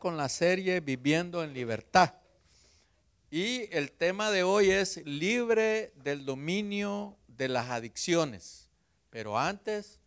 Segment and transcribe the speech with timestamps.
[0.00, 2.14] con la serie Viviendo en Libertad.
[3.30, 8.68] Y el tema de hoy es libre del dominio de las adicciones.
[9.08, 10.00] Pero antes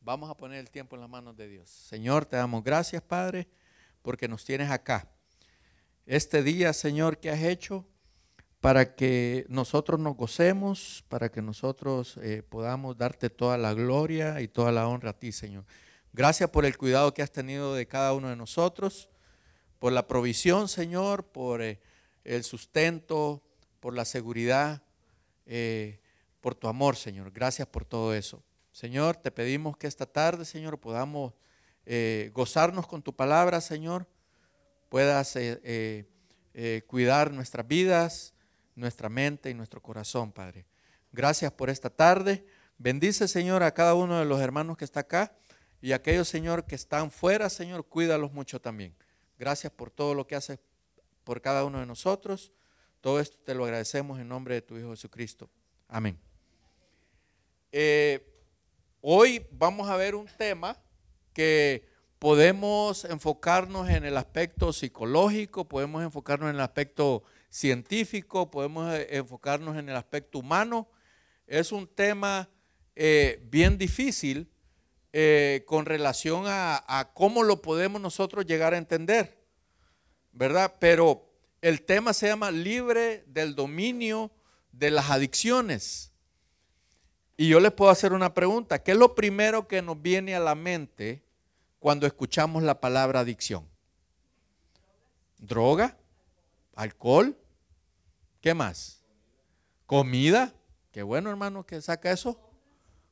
[0.00, 1.68] vamos a poner el tiempo en las manos de Dios.
[1.68, 3.46] Señor, te damos gracias, Padre,
[4.00, 5.06] porque nos tienes acá.
[6.06, 7.84] Este día, Señor, que has hecho
[8.62, 14.48] para que nosotros nos gocemos, para que nosotros eh, podamos darte toda la gloria y
[14.48, 15.66] toda la honra a ti, Señor.
[16.14, 19.10] Gracias por el cuidado que has tenido de cada uno de nosotros
[19.78, 21.80] por la provisión, Señor, por eh,
[22.24, 23.42] el sustento,
[23.80, 24.82] por la seguridad,
[25.46, 26.00] eh,
[26.40, 27.30] por tu amor, Señor.
[27.30, 28.42] Gracias por todo eso.
[28.72, 31.32] Señor, te pedimos que esta tarde, Señor, podamos
[31.86, 34.06] eh, gozarnos con tu palabra, Señor.
[34.88, 35.36] Puedas
[36.86, 38.32] cuidar nuestras vidas,
[38.74, 40.66] nuestra mente y nuestro corazón, Padre.
[41.12, 42.46] Gracias por esta tarde.
[42.78, 45.32] Bendice, Señor, a cada uno de los hermanos que está acá
[45.80, 48.94] y a aquellos, Señor, que están fuera, Señor, cuídalos mucho también.
[49.38, 50.58] Gracias por todo lo que haces
[51.24, 52.52] por cada uno de nosotros.
[53.00, 55.48] Todo esto te lo agradecemos en nombre de tu Hijo Jesucristo.
[55.86, 56.18] Amén.
[57.70, 58.26] Eh,
[59.00, 60.76] hoy vamos a ver un tema
[61.32, 61.86] que
[62.18, 69.76] podemos enfocarnos en el aspecto psicológico, podemos enfocarnos en el aspecto científico, podemos eh, enfocarnos
[69.76, 70.88] en el aspecto humano.
[71.46, 72.48] Es un tema
[72.96, 74.50] eh, bien difícil
[75.66, 79.37] con relación a, cómo lo podemos nosotros llegar a entender,
[80.38, 80.76] ¿verdad?
[80.78, 81.28] Pero
[81.60, 84.30] el tema se llama libre del dominio
[84.70, 86.12] de las adicciones.
[87.36, 88.82] Y yo les puedo hacer una pregunta.
[88.82, 91.24] ¿Qué es lo primero que nos viene a la mente
[91.80, 93.68] cuando escuchamos la palabra adicción?
[95.38, 95.98] ¿Droga?
[96.76, 97.36] ¿Alcohol?
[98.40, 99.02] ¿Qué más?
[99.86, 100.54] ¿Comida?
[100.92, 102.40] Qué bueno hermano que saca eso.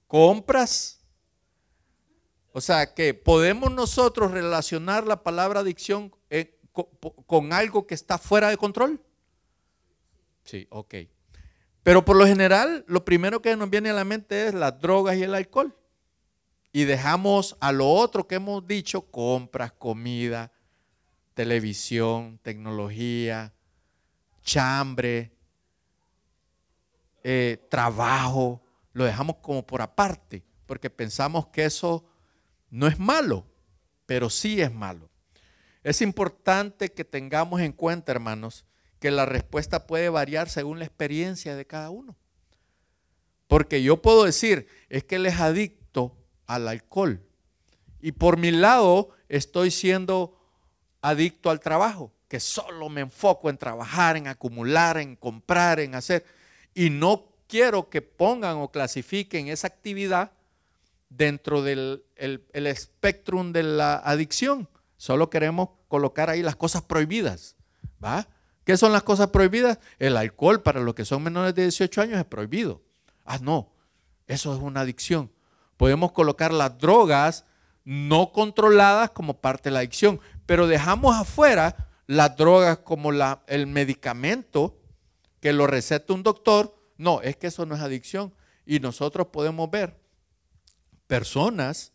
[0.06, 1.00] ¿Compras?
[2.52, 6.14] O sea, que podemos nosotros relacionar la palabra adicción
[7.26, 9.00] con, algo que está fuera de control.
[10.44, 10.94] Sí, ok.
[11.82, 15.16] Pero por lo general, lo primero que nos viene a la mente es las drogas
[15.16, 15.76] y el alcohol.
[16.72, 20.52] Y dejamos a lo otro que hemos dicho, compras, comida,
[21.34, 23.54] televisión, tecnología,
[24.42, 25.32] chambre,
[27.22, 32.04] eh, trabajo, lo dejamos como por aparte, porque pensamos que eso
[32.70, 33.44] no es malo,
[34.06, 35.10] pero sí es malo.
[35.86, 38.64] Es importante que tengamos en cuenta, hermanos,
[38.98, 42.16] que la respuesta puede variar según la experiencia de cada uno.
[43.46, 46.16] Porque yo puedo decir, es que él es adicto
[46.48, 47.24] al alcohol.
[48.00, 50.36] Y por mi lado estoy siendo
[51.02, 56.24] adicto al trabajo, que solo me enfoco en trabajar, en acumular, en comprar, en hacer.
[56.74, 60.32] Y no quiero que pongan o clasifiquen esa actividad
[61.10, 64.68] dentro del el, espectrum de la adicción.
[64.96, 67.56] Solo queremos colocar ahí las cosas prohibidas.
[68.02, 68.28] ¿Va?
[68.64, 69.78] ¿Qué son las cosas prohibidas?
[69.98, 72.82] El alcohol para los que son menores de 18 años es prohibido.
[73.24, 73.72] Ah, no,
[74.26, 75.30] eso es una adicción.
[75.76, 77.44] Podemos colocar las drogas
[77.84, 83.66] no controladas como parte de la adicción, pero dejamos afuera las drogas como la, el
[83.68, 84.76] medicamento
[85.40, 86.76] que lo receta un doctor.
[86.98, 88.34] No, es que eso no es adicción.
[88.64, 90.00] Y nosotros podemos ver
[91.06, 91.92] personas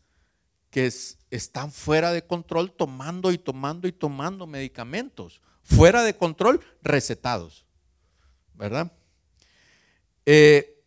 [0.72, 0.92] que
[1.30, 7.66] están fuera de control tomando y tomando y tomando medicamentos, fuera de control recetados,
[8.56, 8.92] ¿verdad?
[10.26, 10.82] Eh,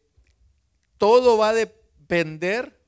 [0.96, 2.80] todo va a depender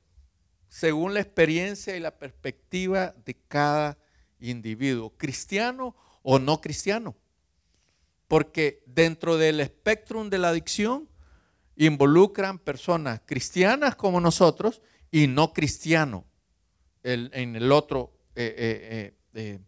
[0.69, 3.99] según la experiencia y la perspectiva de cada
[4.41, 7.15] individuo, cristiano o no cristiano.
[8.28, 11.09] Porque dentro del espectro de la adicción
[11.77, 15.53] involucran personas cristianas como nosotros y no
[17.06, 19.59] en el otro, eh, eh, eh,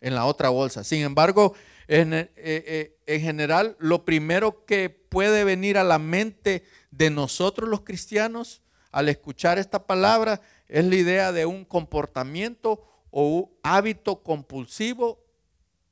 [0.00, 0.84] en la otra bolsa.
[0.84, 1.54] Sin embargo,
[1.86, 8.62] en, en general, lo primero que puede venir a la mente de nosotros los cristianos
[8.90, 15.24] al escuchar esta palabra es la idea de un comportamiento o un hábito compulsivo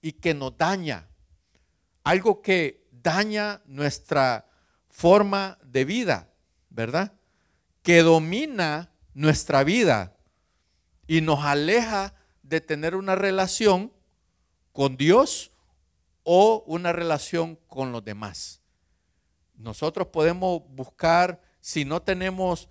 [0.03, 1.09] y que nos daña.
[2.05, 4.47] Algo que daña nuestra
[4.89, 6.31] forma de vida,
[6.69, 7.13] ¿verdad?
[7.83, 10.16] Que domina nuestra vida
[11.07, 13.93] y nos aleja de tener una relación
[14.73, 15.53] con Dios
[16.23, 18.61] o una relación con los demás.
[19.55, 22.69] Nosotros podemos buscar, si no tenemos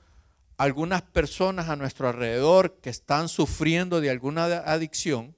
[0.58, 5.36] algunas personas a nuestro alrededor que están sufriendo de alguna adicción,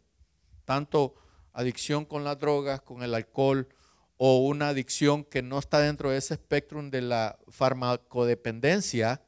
[0.66, 1.16] tanto
[1.54, 3.70] adicción con las drogas, con el alcohol,
[4.18, 9.22] o una adicción que no está dentro de ese espectro de la farmacodependencia,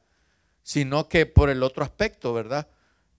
[0.62, 2.68] sino que por el otro aspecto, ¿verdad?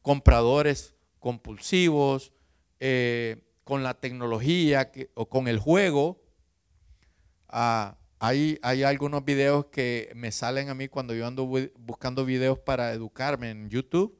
[0.01, 2.33] Compradores compulsivos,
[2.79, 6.21] eh, con la tecnología o con el juego.
[7.47, 12.59] Ah, hay, hay, algunos videos que me salen a mí cuando yo ando buscando videos
[12.59, 14.17] para educarme en YouTube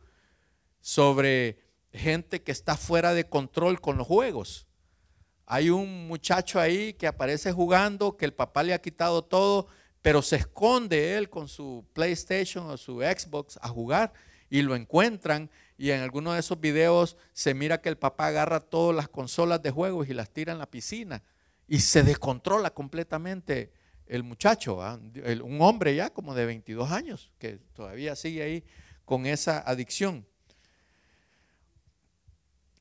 [0.80, 1.60] sobre
[1.94, 4.68] gente que está fuera de control con los juegos.
[5.45, 9.68] Hay un muchacho ahí que aparece jugando, que el papá le ha quitado todo,
[10.01, 14.13] pero se esconde él con su PlayStation o su Xbox a jugar
[14.50, 15.50] y lo encuentran
[15.81, 19.63] y en alguno de esos videos se mira que el papá agarra todas las consolas
[19.63, 21.24] de juegos y las tira en la piscina
[21.68, 23.74] y se descontrola completamente
[24.06, 28.63] el muchacho, un hombre ya como de 22 años que todavía sigue ahí
[29.06, 30.28] con esa adicción.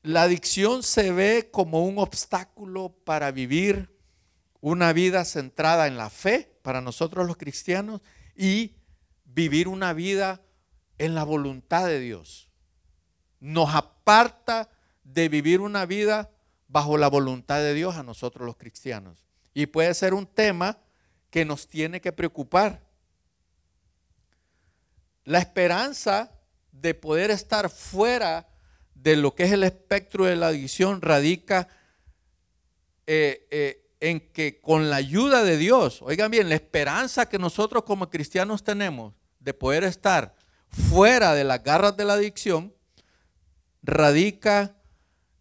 [0.03, 3.89] La adicción se ve como un obstáculo para vivir
[4.59, 8.01] una vida centrada en la fe para nosotros los cristianos
[8.35, 8.75] y
[9.25, 10.43] vivir una vida
[10.99, 12.50] en la voluntad de Dios.
[13.41, 14.69] Nos aparta
[15.03, 16.31] de vivir una vida
[16.69, 19.25] bajo la voluntad de Dios a nosotros los cristianos.
[19.53, 20.77] Y puede ser un tema
[21.29, 22.81] que nos tiene que preocupar.
[25.25, 26.31] La esperanza
[26.71, 28.47] de poder estar fuera
[28.95, 31.67] de lo que es el espectro de la adicción radica
[33.07, 37.83] eh, eh, en que con la ayuda de Dios, oigan bien, la esperanza que nosotros
[37.83, 40.35] como cristianos tenemos de poder estar
[40.69, 42.73] fuera de las garras de la adicción,
[43.83, 44.77] radica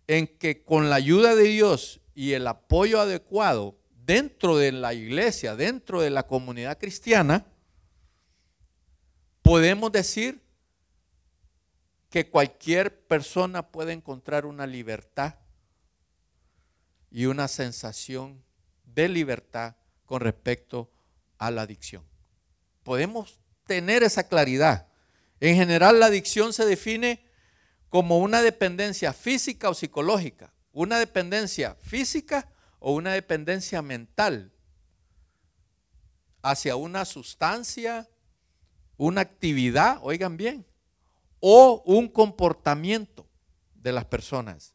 [0.07, 5.57] en que con la ayuda de Dios y el apoyo adecuado dentro de la iglesia,
[5.57, 7.47] dentro de la comunidad cristiana,
[9.43, 10.43] podemos decir
[12.09, 15.37] que cualquier persona puede encontrar una libertad
[17.11, 18.43] y una sensación
[18.85, 19.77] de libertad
[20.07, 20.91] con respecto
[21.39, 22.05] a la adicción.
[22.83, 24.89] Podemos tener esa claridad.
[25.39, 27.25] En general la adicción se define
[27.91, 32.49] como una dependencia física o psicológica, una dependencia física
[32.79, 34.53] o una dependencia mental
[36.41, 38.09] hacia una sustancia,
[38.97, 40.65] una actividad, oigan bien,
[41.41, 43.27] o un comportamiento
[43.75, 44.75] de las personas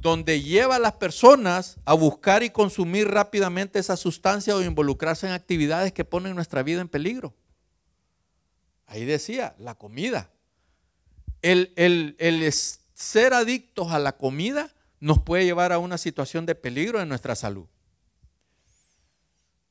[0.00, 5.32] donde lleva a las personas a buscar y consumir rápidamente esa sustancia o involucrarse en
[5.32, 7.34] actividades que ponen nuestra vida en peligro.
[8.86, 10.30] Ahí decía, la comida.
[11.42, 14.70] El, el ser adictos a la comida
[15.00, 17.66] nos puede llevar a una situación de peligro en nuestra salud.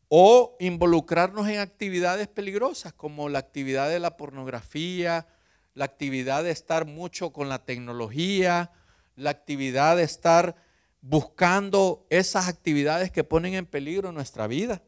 [0.09, 5.27] O involucrarnos en actividades peligrosas como la actividad de la pornografía,
[5.73, 8.71] la actividad de estar mucho con la tecnología,
[9.15, 10.55] la actividad de estar
[11.01, 14.81] buscando esas actividades que ponen en peligro nuestra vida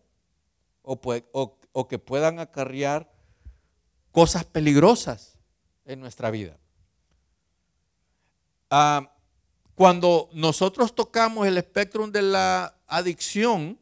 [0.81, 3.11] o, que puedan acarrear
[4.11, 5.37] cosas peligrosas
[5.85, 6.57] en nuestra vida.
[8.69, 9.11] Ah,
[9.75, 13.79] cuando nosotros tocamos el espectro de la adicción,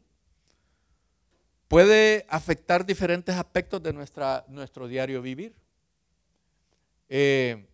[1.68, 5.54] puede afectar diferentes aspectos de nuestra, nuestro diario vivir.
[7.10, 7.66] Eh,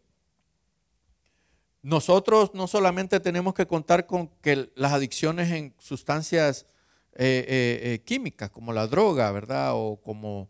[1.83, 6.67] nosotros no solamente tenemos que contar con que las adicciones en sustancias
[7.15, 9.73] eh, eh, químicas, como la droga, ¿verdad?
[9.75, 10.49] O como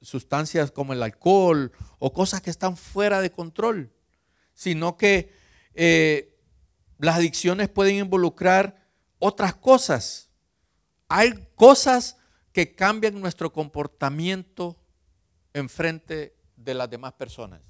[0.00, 3.90] sustancias como el alcohol, o cosas que están fuera de control,
[4.58, 5.32] sino que
[6.98, 8.88] las adicciones pueden involucrar
[9.18, 10.28] otras cosas.
[11.08, 12.16] Hay cosas
[12.52, 14.76] que cambian nuestro comportamiento
[15.52, 17.60] en frente de las demás personas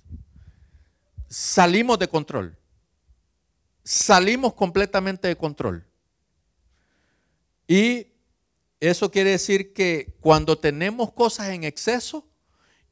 [1.28, 2.56] salimos de control.
[3.84, 5.86] Salimos completamente de control.
[7.66, 8.08] Y
[8.80, 12.26] eso quiere decir que cuando tenemos cosas en exceso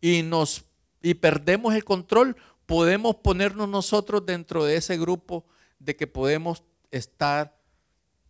[0.00, 0.64] y nos
[1.02, 5.46] y perdemos el control, podemos ponernos nosotros dentro de ese grupo
[5.78, 7.56] de que podemos estar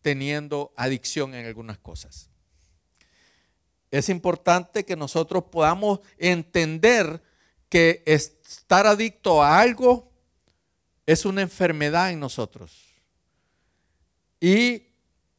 [0.02, 2.30] teniendo adicción en algunas cosas.
[3.90, 7.22] Es importante que nosotros podamos entender
[7.68, 10.12] que estar adicto a algo
[11.06, 12.86] es una enfermedad en nosotros.
[14.40, 14.88] Y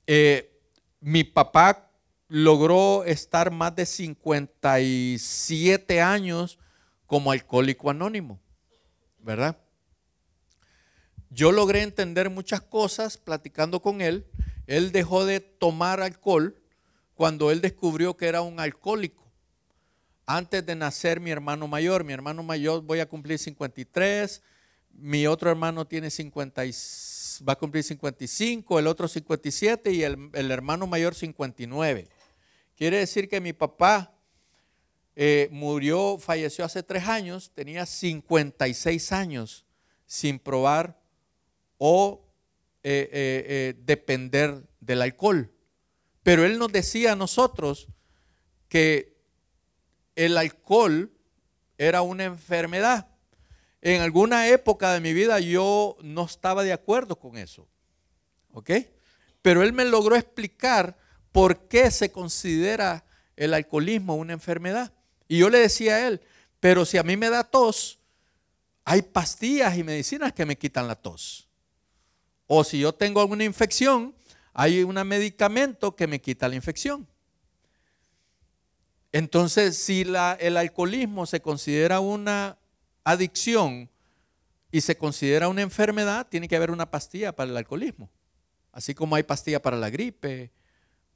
[0.07, 0.59] eh,
[0.99, 1.91] mi papá
[2.27, 6.57] logró estar más de 57 años
[7.05, 8.41] como alcohólico anónimo,
[9.27, 9.57] ¿verdad?
[11.29, 14.25] Yo logré entender muchas cosas platicando con él.
[14.65, 16.55] Él dejó de tomar alcohol
[17.13, 19.27] cuando él descubrió que era un alcohólico
[20.25, 22.05] antes de nacer mi hermano mayor.
[22.05, 24.41] Mi hermano mayor voy a cumplir 53,
[24.93, 26.63] mi otro hermano tiene 50
[27.48, 32.07] va a cumplir 55, el otro 57 y el, hermano mayor 59.
[32.75, 34.16] Quiere decir que mi papá
[35.19, 39.65] eh, murió, falleció hace tres años, tenía 56 años
[40.05, 41.01] sin probar
[41.79, 42.24] o
[42.83, 45.51] eh, eh, depender del alcohol.
[46.21, 47.88] Pero él nos decía a nosotros
[48.69, 49.17] que
[50.15, 51.12] el alcohol
[51.79, 53.07] era una enfermedad.
[53.81, 57.67] En alguna época de mi vida yo no estaba de acuerdo con eso.
[58.51, 58.69] ¿Ok?
[59.41, 60.95] Pero él me logró explicar
[61.31, 63.03] por qué se considera
[63.36, 64.93] el alcoholismo una enfermedad.
[65.27, 66.22] Y yo le decía a él,
[66.60, 68.00] pero si a mí me da tos,
[68.86, 71.48] hay pastillas y medicinas que me quitan la tos.
[72.46, 74.15] O si yo tengo alguna infección,
[74.53, 77.07] hay un medicamento que me quita la infección.
[79.12, 82.57] Entonces, si el alcoholismo se considera una
[83.03, 83.89] adicción
[84.72, 88.10] y se considera una enfermedad, tiene que haber una pastilla para el alcoholismo.
[88.72, 90.51] Así como hay pastilla para la gripe,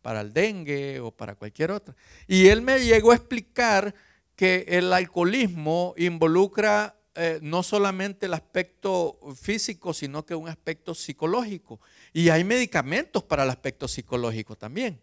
[0.02, 1.96] para el dengue o para cualquier otra.
[2.28, 3.94] Y él me llegó a explicar
[4.36, 11.82] que el alcoholismo involucra eh, no solamente el aspecto físico, sino que un aspecto psicológico.
[12.14, 15.02] Y hay medicamentos para el aspecto psicológico también.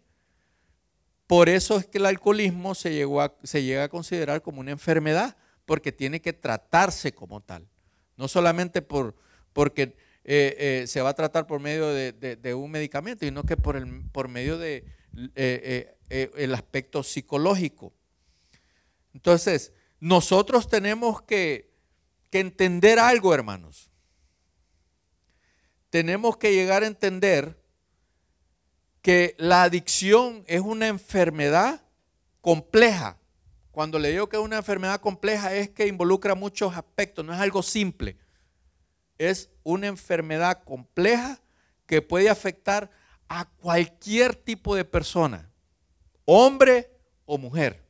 [1.27, 5.91] Por eso es que el alcoholismo se, llegó llega a considerar como una enfermedad, porque
[5.91, 7.67] tiene que tratarse como tal.
[8.17, 9.15] No solamente por,
[9.53, 9.95] porque
[10.31, 14.03] eh, eh, se va a tratar por medio de, un medicamento, sino que por, el,
[14.11, 14.83] por medio del
[15.33, 17.91] de, aspecto psicológico.
[19.11, 21.73] Entonces, nosotros tenemos que,
[22.31, 23.89] entender algo, hermanos.
[25.89, 27.59] Tenemos que llegar a entender
[29.01, 31.81] que la adicción es una enfermedad
[32.39, 33.17] compleja.
[33.71, 37.39] Cuando le digo que es una enfermedad compleja es que involucra muchos aspectos, no es
[37.39, 38.15] algo simple.
[39.19, 41.39] Es una enfermedad compleja
[41.85, 42.89] que puede afectar
[43.27, 45.51] a cualquier tipo de persona,
[46.25, 46.89] hombre
[47.27, 47.87] o mujer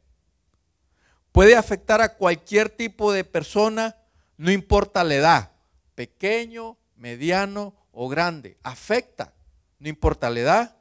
[1.31, 3.95] puede afectar a cualquier tipo de persona,
[4.35, 5.51] no importa la edad,
[5.95, 8.57] pequeño, mediano o grande.
[8.61, 9.33] Afecta,
[9.79, 10.77] no importa la edad,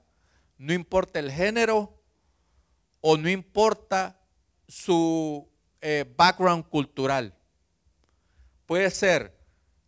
[0.57, 2.02] no importa el género
[3.00, 4.19] o no importa
[4.67, 5.49] su
[5.81, 7.35] eh, background cultural.
[8.67, 9.38] Puede ser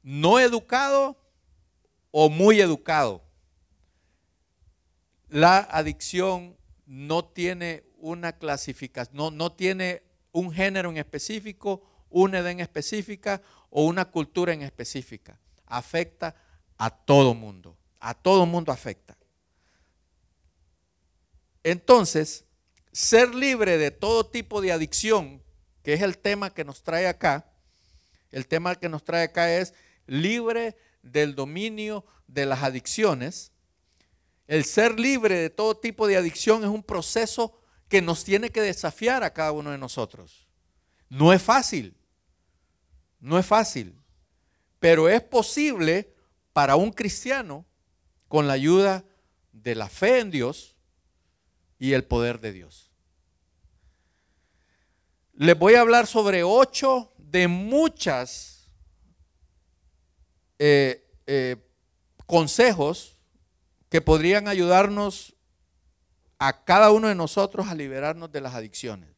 [0.02, 1.16] no educado
[2.10, 3.22] o muy educado.
[5.28, 10.02] La adicción no tiene una clasificación, no, no tiene
[10.32, 15.38] un género en específico, una edad en específica o una cultura en específica.
[15.66, 16.34] Afecta
[16.76, 17.76] a todo mundo.
[18.00, 19.16] A todo mundo afecta.
[21.62, 22.44] Entonces,
[22.92, 25.42] ser libre de todo tipo de adicción,
[25.82, 27.46] que es el tema que nos trae acá,
[28.30, 29.74] el tema que nos trae acá es
[30.10, 33.52] libre del dominio de las adicciones.
[34.48, 37.56] El ser libre de todo tipo de adicción es un proceso
[37.88, 40.48] que nos tiene que desafiar a cada uno de nosotros.
[41.08, 41.96] No es fácil,
[43.20, 43.96] no es fácil,
[44.80, 46.12] pero es posible
[46.52, 47.64] para un cristiano
[48.26, 49.04] con la ayuda
[49.52, 50.76] de la fe en Dios
[51.78, 52.90] y el poder de Dios.
[55.34, 58.59] Les voy a hablar sobre ocho de muchas
[60.62, 61.56] eh, eh,
[62.26, 63.16] consejos
[63.88, 65.34] que podrían ayudarnos
[66.38, 69.08] a cada uno de nosotros a liberarnos de las adicciones.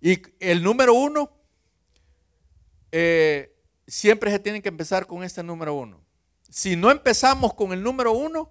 [0.00, 1.30] Y el número uno,
[2.92, 3.54] eh,
[3.86, 6.02] siempre se tiene que empezar con este número uno.
[6.48, 8.50] Si no empezamos con el número uno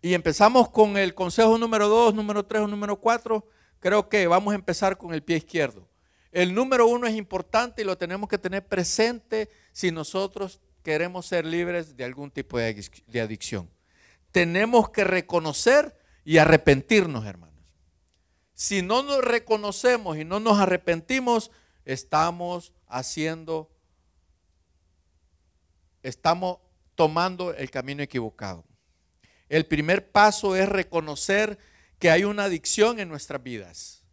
[0.00, 3.48] y empezamos con el consejo número dos, número tres o número cuatro,
[3.80, 5.88] creo que vamos a empezar con el pie izquierdo.
[6.34, 11.46] El número uno es importante y lo tenemos que tener presente si nosotros queremos ser
[11.46, 13.70] libres de algún tipo de adicción
[14.34, 17.62] tenemos que reconocer y arrepentirnos, hermanos.
[18.52, 21.52] Si no nos reconocemos y no nos arrepentimos,
[21.84, 23.70] estamos haciendo,
[26.02, 26.58] estamos
[26.96, 28.64] tomando el camino equivocado.
[29.48, 31.56] El primer paso es reconocer
[32.00, 34.03] que hay una adicción en nuestras vidas.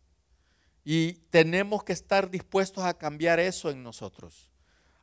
[0.83, 4.49] Y tenemos que estar dispuestos a cambiar eso en nosotros.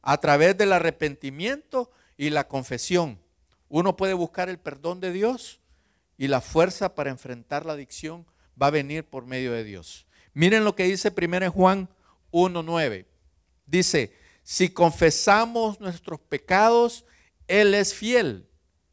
[0.03, 3.21] A través del arrepentimiento y la confesión.
[3.69, 5.61] Uno puede buscar el perdón de Dios
[6.17, 8.27] y la fuerza para enfrentar la adicción
[8.61, 10.07] va a venir por medio de Dios.
[10.35, 11.89] Miren lo que dice 1 Juan
[12.33, 13.07] 1.9.
[13.67, 17.05] Dice, si confesamos nuestros pecados,
[17.47, 18.49] Él es fiel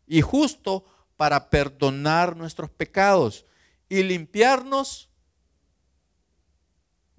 [0.05, 0.85] y justo
[1.17, 3.45] para perdonar nuestros pecados
[3.87, 5.09] y limpiarnos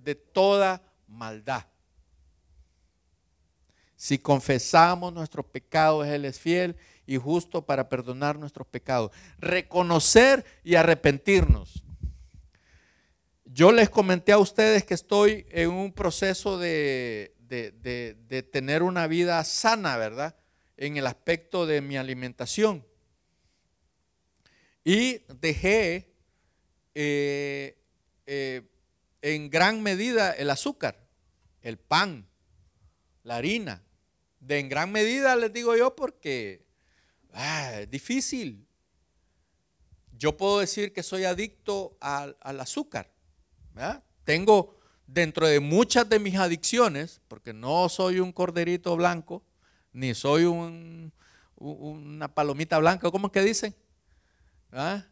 [0.06, 1.66] de toda maldad.
[3.96, 9.10] Si confesamos nuestros pecados, Él es fiel y justo para perdonar nuestros pecados.
[9.38, 11.82] Reconocer y arrepentirnos.
[13.46, 17.34] Yo les comenté a ustedes que estoy en un proceso de,
[18.52, 20.36] tener una vida sana, ¿verdad?
[20.76, 22.86] en el aspecto de mi alimentación.
[24.84, 26.12] Y dejé
[26.94, 27.76] eh,
[28.26, 28.62] eh,
[29.22, 30.98] en gran medida el azúcar,
[31.62, 32.28] el pan,
[33.22, 33.82] la harina.
[34.40, 36.66] De en gran medida les digo yo porque
[37.32, 38.66] ah, es difícil.
[40.18, 43.12] Yo puedo decir que soy adicto al, azúcar.
[44.24, 49.42] Tengo dentro de muchas de mis adicciones, porque no soy un corderito blanco,
[49.92, 50.44] ni soy
[51.56, 53.74] una palomita blanca, ¿cómo es que dicen?
[54.72, 55.04] ¿Ah?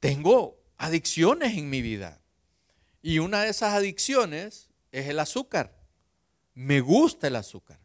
[0.00, 2.17] Tengo adicciones en mi vida.
[3.02, 5.72] Y una de esas adicciones es el azúcar.
[6.54, 7.78] Me gusta el azúcar.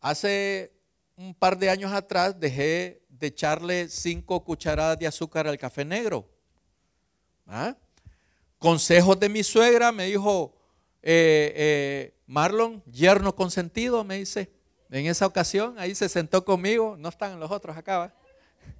[0.00, 0.72] Hace
[1.16, 6.28] un par de años atrás dejé de echarle cinco cucharadas de azúcar al café negro.
[7.46, 7.76] ¿Ah?
[8.58, 10.54] Consejos de mi suegra me dijo,
[11.02, 14.50] eh, eh, Marlon, yerno consentido, me dice,
[14.90, 18.14] en esa ocasión, ahí se sentó conmigo, no están los otros acá,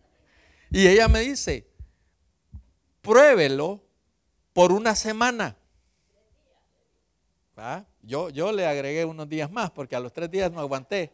[0.70, 1.66] y ella me dice,
[3.00, 3.82] pruébelo
[4.52, 5.56] por una semana.
[8.02, 11.12] Yo, yo le agregué unos días más porque a los tres días no aguanté.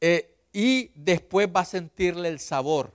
[0.00, 2.92] Eh, y después va a sentirle el sabor.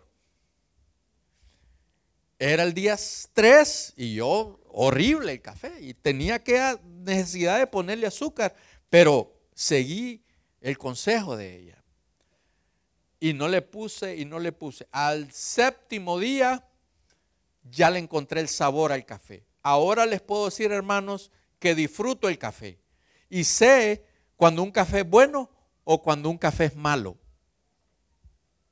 [2.38, 2.98] Era el día
[3.34, 8.56] 3 y yo, horrible el café, y tenía que necesidad de ponerle azúcar,
[8.90, 10.24] pero seguí
[10.62, 11.84] el consejo de ella.
[13.20, 14.88] Y no le puse y no le puse.
[14.92, 16.66] Al séptimo día
[17.72, 19.46] ya le encontré el sabor al café.
[19.62, 22.80] Ahora les puedo decir, hermanos, que disfruto el café.
[23.30, 25.50] Y sé cuando un café es bueno
[25.84, 27.18] o cuando un café es malo.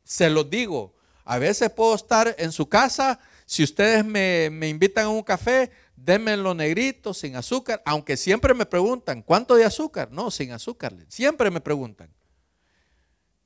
[0.03, 5.09] Se los digo, a veces puedo estar en su casa, si ustedes me, invitan a
[5.09, 10.11] un café, denme lo negrito, sin azúcar, aunque siempre me preguntan, ¿cuánto de azúcar?
[10.11, 12.09] No, sin azúcar, siempre me preguntan.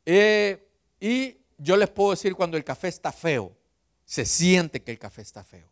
[0.05, 0.67] Eh,
[1.00, 3.55] y yo les puedo decir cuando el café está feo,
[4.12, 5.72] se siente que el café está feo.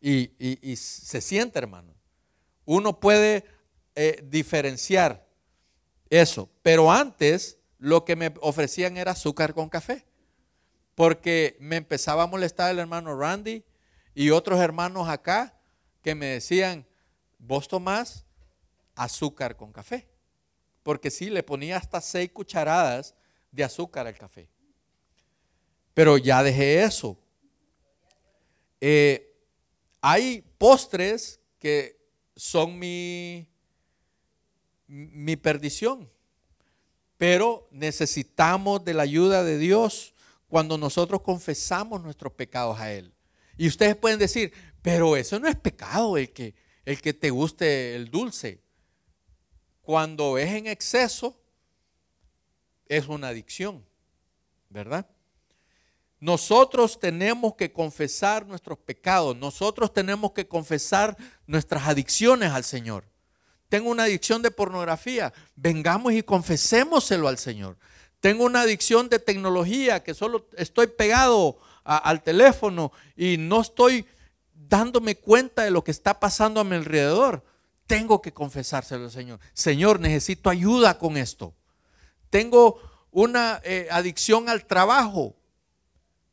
[0.00, 1.94] Y, se siente, hermano.
[2.64, 3.44] Uno puede
[3.94, 5.28] eh, diferenciar
[6.08, 10.06] eso, pero antes lo que me ofrecían era azúcar con café,
[10.94, 13.62] porque me empezaba a molestar el hermano Randy
[14.14, 15.60] y otros hermanos acá
[16.00, 16.86] que me decían,
[17.36, 18.24] vos tomás
[18.94, 20.08] azúcar con café,
[20.82, 23.14] porque sí, le ponía hasta seis cucharadas
[23.52, 24.48] de azúcar al café.
[25.98, 27.18] Pero ya dejé eso.
[28.80, 29.36] Eh,
[30.00, 31.98] hay postres que
[32.36, 33.48] son mi,
[34.86, 36.08] mi perdición,
[37.16, 40.14] pero necesitamos de la ayuda de Dios
[40.46, 43.12] cuando nosotros confesamos nuestros pecados a Él.
[43.56, 47.96] Y ustedes pueden decir, pero eso no es pecado el que, el que te guste
[47.96, 48.62] el dulce.
[49.82, 51.42] Cuando es en exceso,
[52.86, 53.84] es una adicción,
[54.70, 55.04] ¿verdad?
[56.20, 63.04] Nosotros tenemos que confesar nuestros pecados, nosotros tenemos que confesar nuestras adicciones al Señor.
[63.68, 67.76] Tengo una adicción de pornografía, vengamos y confesémoselo al Señor.
[68.20, 74.04] Tengo una adicción de tecnología, que solo estoy pegado al teléfono y no estoy
[74.52, 77.44] dándome cuenta de lo que está pasando a mi alrededor.
[77.86, 79.38] Tengo que confesárselo al Señor.
[79.52, 81.54] Señor, necesito ayuda con esto.
[82.28, 82.80] Tengo
[83.12, 85.37] una eh, adicción al trabajo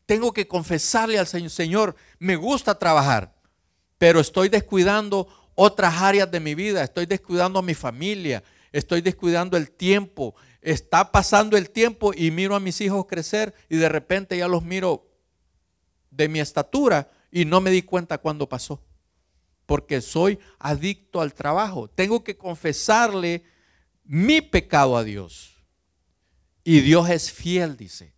[0.05, 3.35] tengo que confesarle al Señor, Señor, me gusta trabajar,
[3.97, 9.57] pero estoy descuidando otras áreas de mi vida, estoy descuidando a mi familia, estoy descuidando
[9.57, 14.37] el tiempo, está pasando el tiempo y miro a mis hijos crecer y de repente
[14.37, 15.07] ya los miro
[16.11, 18.83] de mi estatura y no me di cuenta cuando pasó,
[19.65, 21.89] porque soy adicto al trabajo.
[21.89, 23.43] Tengo que confesarle
[24.03, 25.53] mi pecado a Dios.
[26.63, 28.14] Y Dios es fiel, dice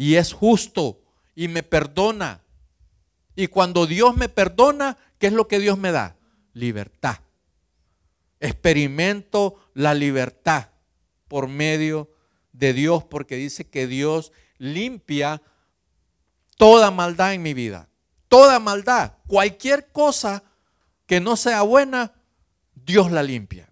[0.00, 1.02] y es justo
[1.34, 2.42] y me perdona.
[3.36, 6.16] Y cuando Dios me perdona, ¿qué es lo que Dios me da?
[6.54, 7.18] Libertad.
[8.40, 10.70] Experimento la libertad
[11.28, 12.10] por medio
[12.54, 15.42] de Dios porque dice que Dios limpia
[16.56, 17.90] toda maldad en mi vida.
[18.28, 20.44] Toda maldad, cualquier cosa
[21.04, 22.14] que no sea buena,
[22.74, 23.70] Dios la limpia.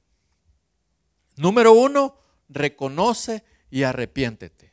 [1.37, 4.68] Número uno, reconoce y arrepiéntete.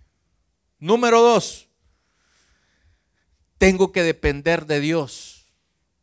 [0.79, 1.67] Número dos,
[3.57, 5.45] tengo que depender de Dios.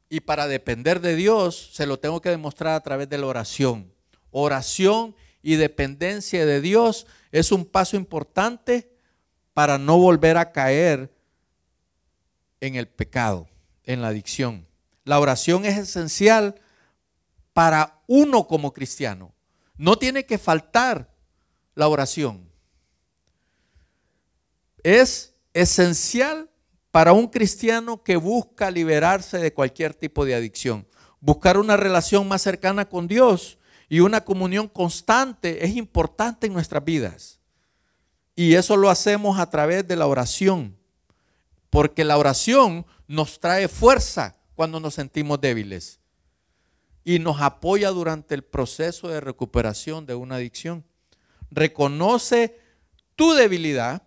[0.08, 3.92] Y para depender de Dios se lo tengo que demostrar a través de la oración.
[4.30, 8.92] Oración y dependencia de Dios es un paso importante
[9.54, 11.14] para no volver a caer
[12.61, 13.48] en el pecado,
[13.85, 14.66] en la adicción.
[15.04, 16.61] La oración es esencial
[17.52, 19.32] para uno como cristiano.
[19.76, 21.11] No tiene que faltar
[21.74, 22.51] la oración.
[24.82, 26.50] Es esencial
[26.90, 30.86] para un cristiano que busca liberarse de cualquier tipo de adicción.
[31.20, 36.84] Buscar una relación más cercana con Dios y una comunión constante es importante en nuestras
[36.84, 37.40] vidas.
[38.34, 40.76] Y eso lo hacemos a través de la oración,
[41.70, 46.00] porque la oración nos trae fuerza cuando nos sentimos débiles
[47.04, 50.84] y nos apoya durante el proceso de recuperación de una adicción.
[51.50, 52.58] Reconoce
[53.16, 54.02] tu debilidad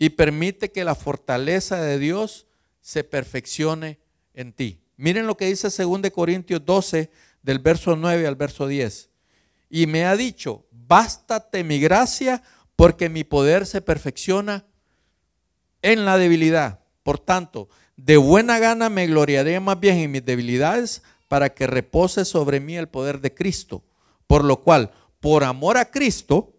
[0.00, 2.46] y permite que la fortaleza de Dios
[2.80, 4.00] se perfeccione
[4.32, 4.80] en ti.
[4.96, 7.10] Miren lo que dice 2 Corintios 12
[7.42, 9.10] del verso 9 al verso 10.
[9.68, 12.42] Y me ha dicho, bástate mi gracia
[12.76, 14.64] porque mi poder se perfecciona
[15.82, 16.80] en la debilidad.
[17.02, 22.24] Por tanto, de buena gana me gloriaré más bien en mis debilidades para que repose
[22.24, 23.84] sobre mí el poder de Cristo.
[24.26, 26.54] Por lo cual, por amor a Cristo,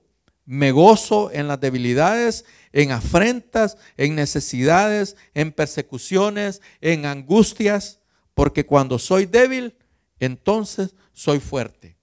[0.45, 7.99] me gozo en las debilidades, en afrentas, en necesidades, en persecuciones, en angustias,
[8.33, 9.75] porque cuando soy débil,
[10.19, 11.97] entonces soy fuerte.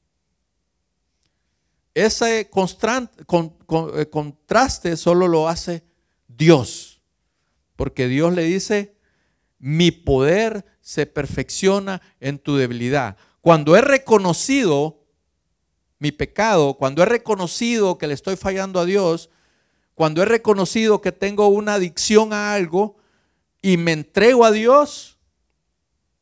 [1.94, 5.82] Ese eh, contraste solo lo hace
[6.28, 7.00] Dios,
[7.76, 8.94] porque Dios le dice,
[9.58, 13.16] mi poder se perfecciona en tu debilidad.
[13.40, 15.04] Cuando he reconocido
[15.98, 19.30] mi pecado, cuando he reconocido que le estoy fallando a Dios,
[19.98, 22.98] cuando he reconocido que tengo una adicción a algo
[23.60, 25.18] y me entrego a Dios,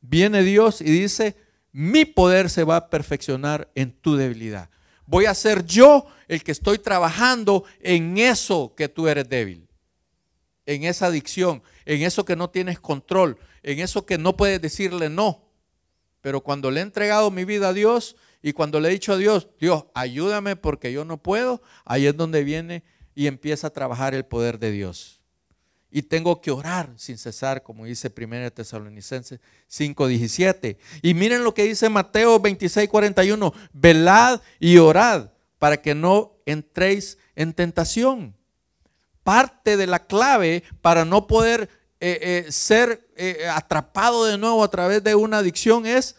[0.01, 1.37] viene Dios y dice,
[1.73, 4.71] mi poder se va a perfeccionar en tu debilidad.
[5.05, 9.69] Voy a ser yo el que estoy trabajando en eso que tú eres débil,
[10.65, 15.11] en esa adicción, en eso que no tienes control, en eso que no puedes decirle
[15.11, 15.51] no.
[16.23, 19.19] Pero cuando le he entregado mi vida a Dios y cuando le he dicho a
[19.19, 24.15] Dios, Dios, ayúdame porque yo no puedo, ahí es donde viene y empieza a trabajar
[24.15, 25.21] el poder de Dios.
[25.91, 30.77] Y tengo que orar sin cesar, como dice 1 Tesalonicenses 5:17.
[31.03, 37.53] Y miren lo que dice Mateo 26:41, velad y orad para que no entréis en
[37.53, 38.37] tentación
[39.27, 44.71] parte de la clave para no poder eh, eh, ser eh, atrapado de nuevo a
[44.71, 46.15] través de una adicción es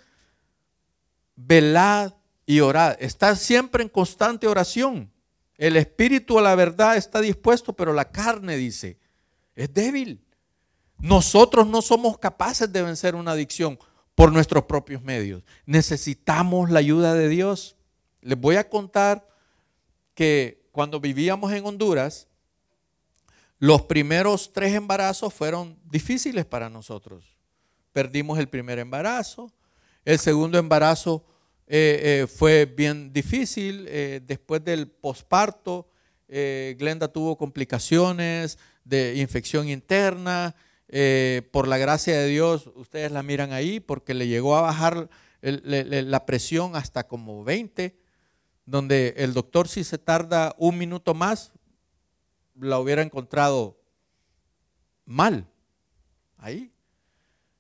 [1.38, 2.97] velar y orar.
[2.99, 5.10] Estar siempre en constante oración.
[5.58, 9.00] El espíritu a la verdad está dispuesto, pero la carne dice,
[9.56, 10.24] es débil.
[11.00, 13.80] Nosotros no somos capaces de vencer una adicción
[14.15, 15.43] por nuestros propios medios.
[15.65, 17.76] Necesitamos la ayuda de Dios.
[18.22, 19.28] Les voy a contar
[20.13, 22.28] que cuando vivíamos en Honduras,
[23.60, 27.36] los primeros tres embarazos fueron difíciles para nosotros.
[27.93, 29.52] Perdimos el primer embarazo,
[30.06, 31.26] el segundo embarazo
[31.69, 33.86] eh, eh, fue bien difícil.
[33.89, 35.89] Eh, después del posparto,
[36.30, 40.56] Glenda tuvo complicaciones de infección interna.
[41.51, 45.10] por la gracia de Dios, ustedes la miran ahí, porque le llegó a bajar
[45.41, 47.97] la presión hasta como 20,
[48.65, 51.53] donde el doctor si se tarda un minuto más,
[52.56, 53.80] la hubiera encontrado
[55.06, 55.47] mal.
[56.38, 56.73] Ahí.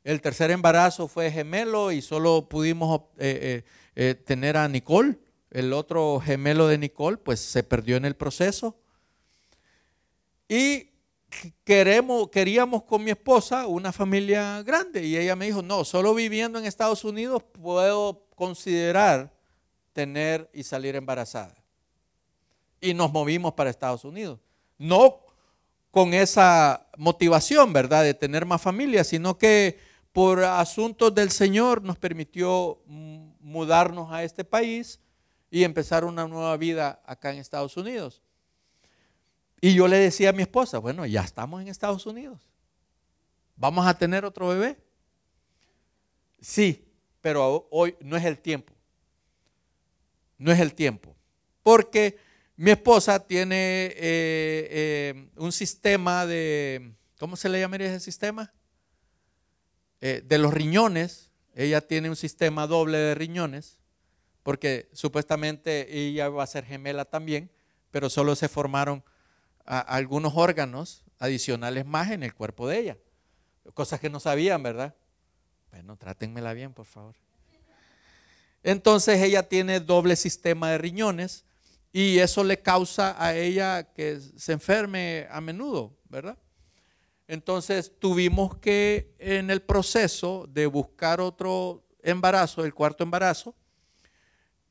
[0.03, 3.01] El tercer embarazo fue gemelo y solo pudimos
[3.99, 5.17] eh, tener a Nicole.
[5.49, 8.77] El otro gemelo de Nicole, pues se perdió en el proceso.
[10.47, 10.91] Y
[11.63, 15.03] queremos, queríamos con mi esposa una familia grande.
[15.03, 19.33] Y ella me dijo, no, solo viviendo en Estados Unidos puedo considerar
[19.93, 21.55] tener y salir embarazada.
[22.79, 24.39] Y nos movimos para Estados Unidos.
[24.77, 25.21] No
[25.89, 29.79] con esa motivación, ¿verdad?, de tener más familia, sino que
[30.11, 32.79] por asuntos del Señor nos permitió
[33.47, 34.99] mudarnos a este país
[35.49, 38.21] y empezar una nueva vida acá en Estados Unidos.
[39.61, 42.41] Y yo le decía a mi esposa, bueno, ya estamos en Estados Unidos.
[43.55, 44.77] ¿Vamos a tener otro bebé?
[46.41, 46.85] Sí,
[47.21, 48.73] pero hoy no es el tiempo.
[50.37, 51.15] No es el tiempo.
[51.63, 52.17] Porque
[52.57, 58.53] mi esposa tiene eh, eh, un sistema de, ¿cómo se le llamaría ese sistema?
[60.01, 61.26] Eh, de los riñones.
[61.57, 63.79] Ella tiene un sistema doble de riñones,
[64.43, 67.49] porque supuestamente ella va a ser gemela también,
[67.89, 69.03] pero solo se formaron
[69.65, 72.97] algunos órganos adicionales más en el cuerpo de ella.
[73.73, 74.93] Cosas que no sabían, ¿verdad?
[75.71, 77.15] Bueno, trátenmela bien, por favor.
[78.61, 81.43] Entonces ella tiene doble sistema de riñones
[81.91, 86.37] y eso le causa a ella que se enferme a menudo, ¿verdad?
[87.27, 93.53] Entonces tuvimos que en el proceso de buscar otro embarazo, el cuarto embarazo,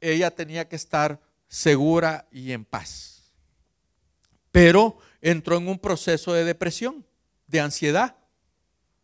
[0.00, 3.32] ella tenía que estar segura y en paz.
[4.50, 7.06] Pero entró en un proceso de depresión,
[7.46, 8.16] de ansiedad.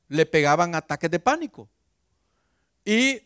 [0.09, 1.69] Le pegaban ataques de pánico.
[2.87, 3.23] Y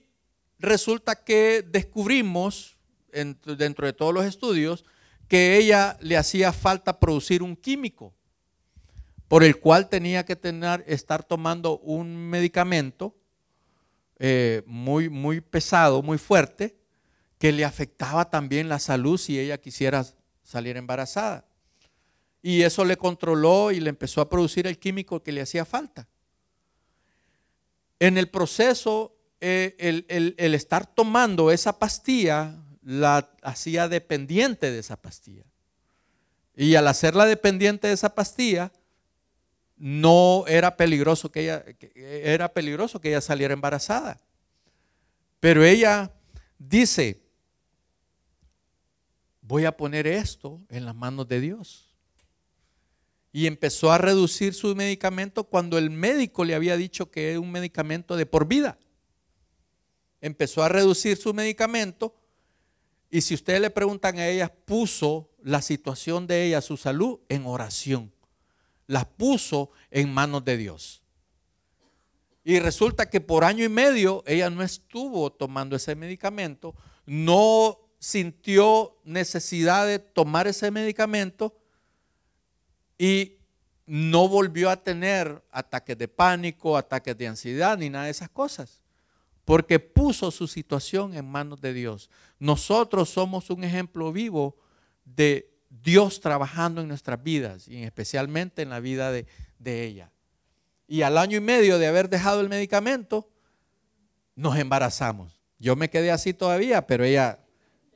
[0.59, 2.77] resulta que descubrimos,
[3.13, 4.85] dentro de todos los estudios,
[5.29, 8.16] que ella le hacía falta producir un químico
[9.29, 10.39] por el cual tenía que
[10.87, 13.15] estar tomando un medicamento
[14.19, 16.77] eh, muy, muy pesado, muy fuerte,
[17.39, 20.07] que le afectaba también la salud si ella quisiera
[20.43, 21.45] salir embarazada.
[22.41, 26.09] Y eso le controló y le empezó a producir el químico que le hacía falta.
[27.99, 35.45] En el proceso, eh, el, estar tomando esa pastilla la hacía dependiente de esa pastilla.
[36.55, 38.73] Y al hacerla dependiente de esa pastilla,
[39.77, 44.21] no era peligroso que ella, era peligroso que ella saliera embarazada.
[45.39, 46.13] Pero ella
[46.59, 47.23] dice,
[49.43, 51.91] voy a poner esto en las manos de Dios.
[53.33, 57.53] Y empezó a reducir su medicamento cuando el médico le había dicho que es un
[57.53, 58.79] medicamento de por vida.
[60.23, 62.17] Empezó a reducir su medicamento
[63.11, 67.45] y si ustedes le preguntan a ella, puso la situación de ella, su salud, en
[67.45, 68.16] oración
[68.87, 71.03] las puso en manos de Dios.
[72.45, 78.97] Y resulta que por año y medio ella no estuvo tomando ese medicamento, no sintió
[79.05, 81.57] necesidad de tomar ese medicamento
[82.99, 83.39] y
[83.87, 88.81] no volvió a tener ataques de pánico, ataques de ansiedad, ni nada de esas cosas,
[89.45, 92.11] porque puso su situación en manos de Dios.
[92.39, 94.57] Nosotros somos un ejemplo vivo
[95.05, 99.27] de Dios trabajando en nuestras vidas y especialmente en la vida de,
[99.59, 100.11] ella.
[100.87, 103.29] Y al año y medio de haber dejado el medicamento,
[104.35, 105.41] nos embarazamos.
[105.59, 107.41] Yo me quedé así todavía, pero ella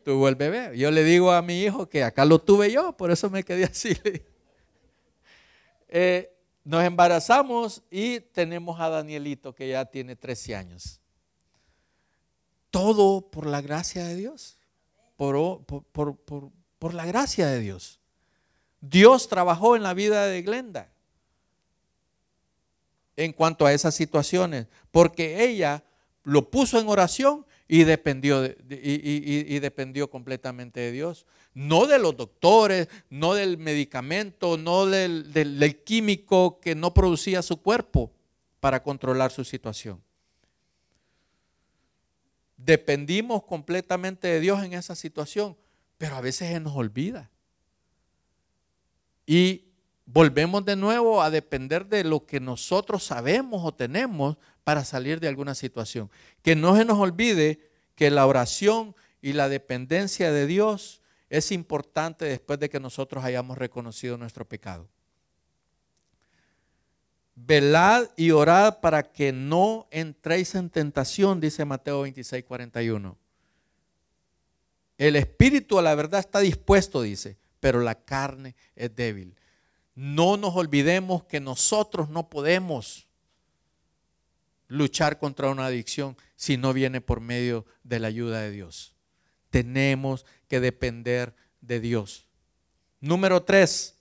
[0.05, 0.77] tuvo el bebé.
[0.77, 3.65] Yo le digo a mi hijo que acá lo tuve yo, por eso me quedé
[3.65, 3.97] así.
[5.93, 11.01] Eh, nos embarazamos y tenemos a Danielito que ya tiene 13 años.
[12.71, 14.57] Todo por la gracia de Dios,
[15.17, 16.53] por, por, por, por
[16.95, 18.01] la gracia de Dios.
[18.81, 20.91] Dios trabajó en la vida de Glenda
[23.17, 25.85] en cuanto a esas situaciones, porque ella
[26.25, 31.27] lo puso en oración y dependió, y, dependió completamente de Dios.
[31.53, 37.61] No de los doctores, no del medicamento, no del, del químico que no producía su
[37.61, 38.11] cuerpo
[38.59, 40.03] para controlar su situación.
[42.57, 45.57] Dependimos completamente de Dios en esa situación
[46.01, 47.29] pero a veces se nos olvida.
[49.27, 49.67] Y
[50.07, 55.29] volvemos de nuevo a depender de lo que nosotros sabemos o tenemos para salir de
[55.29, 56.11] alguna situación.
[56.41, 62.25] Que no se nos olvide que la oración y la dependencia de Dios es importante
[62.25, 64.89] después de que nosotros hayamos reconocido nuestro pecado.
[67.35, 73.19] Velad y orad para que no entréis en tentación, dice Mateo 26, 41.
[75.01, 79.35] El espíritu a la verdad está dispuesto, dice, pero la carne es débil.
[79.95, 83.09] No nos olvidemos que nosotros no podemos
[84.69, 88.95] luchar contra una adicción si no viene por medio de la ayuda de Dios.
[89.49, 92.27] Tenemos que depender de Dios.
[93.01, 93.95] Número tres,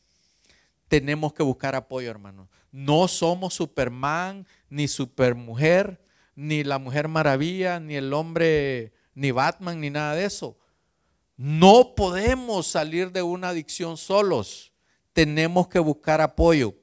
[0.90, 2.50] tenemos que buscar apoyo, hermanos.
[2.74, 6.02] No somos Superman, ni Supermujer,
[6.36, 10.58] ni la Mujer Maravilla, ni el hombre, ni Batman, ni nada de eso.
[11.41, 14.73] No podemos salir de una adicción solos.
[15.13, 16.75] Tenemos que buscar apoyo.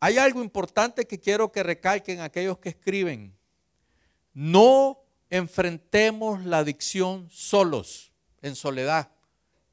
[0.00, 3.38] Hay algo importante que quiero que recalquen aquellos que escriben.
[4.34, 9.12] No enfrentemos la adicción solos, en soledad,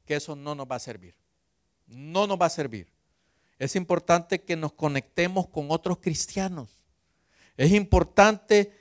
[0.04, 1.16] que eso no nos va a servir.
[1.88, 2.92] No nos va a servir.
[3.58, 6.84] Es importante que nos conectemos con otros cristianos.
[7.56, 8.72] Es importante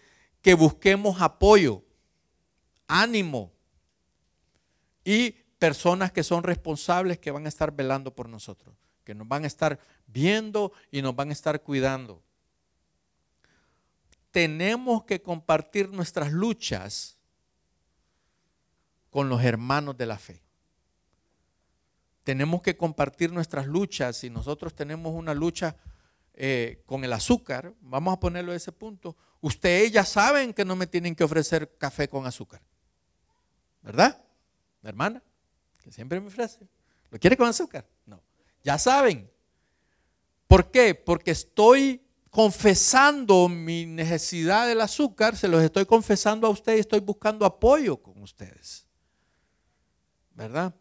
[0.43, 1.83] que busquemos apoyo,
[2.85, 3.51] ánimo,
[5.09, 9.43] y personas que son responsables que van a estar velando por nosotros, que nos van
[9.43, 12.21] a estar viendo y nos van a estar cuidando.
[14.29, 17.17] Tenemos que compartir nuestras luchas
[19.09, 20.43] con los hermanos de la fe.
[22.23, 24.17] Tenemos que compartir nuestras luchas.
[24.17, 25.75] Si nosotros tenemos una lucha
[26.35, 30.75] eh, con el azúcar, vamos a ponerlo a ese punto, ustedes ya saben que no
[30.75, 32.61] me tienen que ofrecer café con azúcar.
[33.81, 34.28] ¿Verdad?
[34.81, 35.23] La hermana,
[35.83, 36.67] que siempre me ofrece,
[37.09, 37.85] ¿lo quiere con azúcar?
[38.05, 38.21] No.
[38.63, 39.29] Ya saben.
[40.47, 40.95] ¿Por qué?
[40.95, 47.45] Porque estoy confesando mi necesidad del azúcar, se los estoy confesando a ustedes, estoy buscando
[47.45, 48.85] apoyo con ustedes.
[50.35, 50.75] ¿Verdad?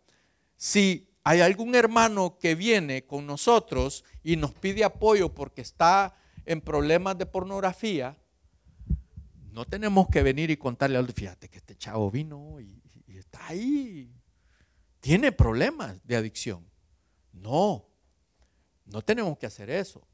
[0.56, 6.60] Si hay algún hermano que viene con nosotros y nos pide apoyo porque está en
[6.60, 8.16] problemas de pornografía,
[9.52, 12.77] no tenemos que venir y contarle, fíjate que este chavo vino y
[13.28, 14.10] está ahí,
[15.00, 16.66] tiene problemas de adicción.
[17.32, 17.86] No,
[18.86, 20.06] no tenemos que hacer eso.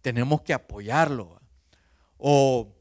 [0.00, 1.40] Tenemos que apoyarlo.
[2.16, 2.74] O,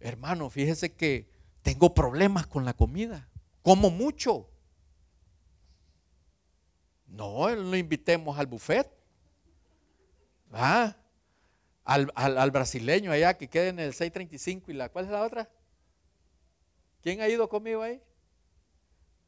[0.00, 1.30] hermano, fíjese que
[1.62, 3.28] tengo problemas con la comida.
[3.62, 4.50] Como mucho.
[7.06, 8.90] No, lo invitemos al buffet.
[10.50, 15.50] Al, al, brasileño allá que quede en el 635 y la, ¿cuál es la otra?
[17.02, 18.02] ¿Quién ha ido conmigo ahí?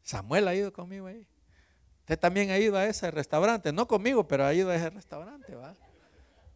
[0.02, 1.26] Samuel ha ido conmigo ahí.
[2.00, 5.54] Usted también ha ido a ese restaurante, no conmigo, pero ha ido a ese restaurante,
[5.54, 5.74] ¿va?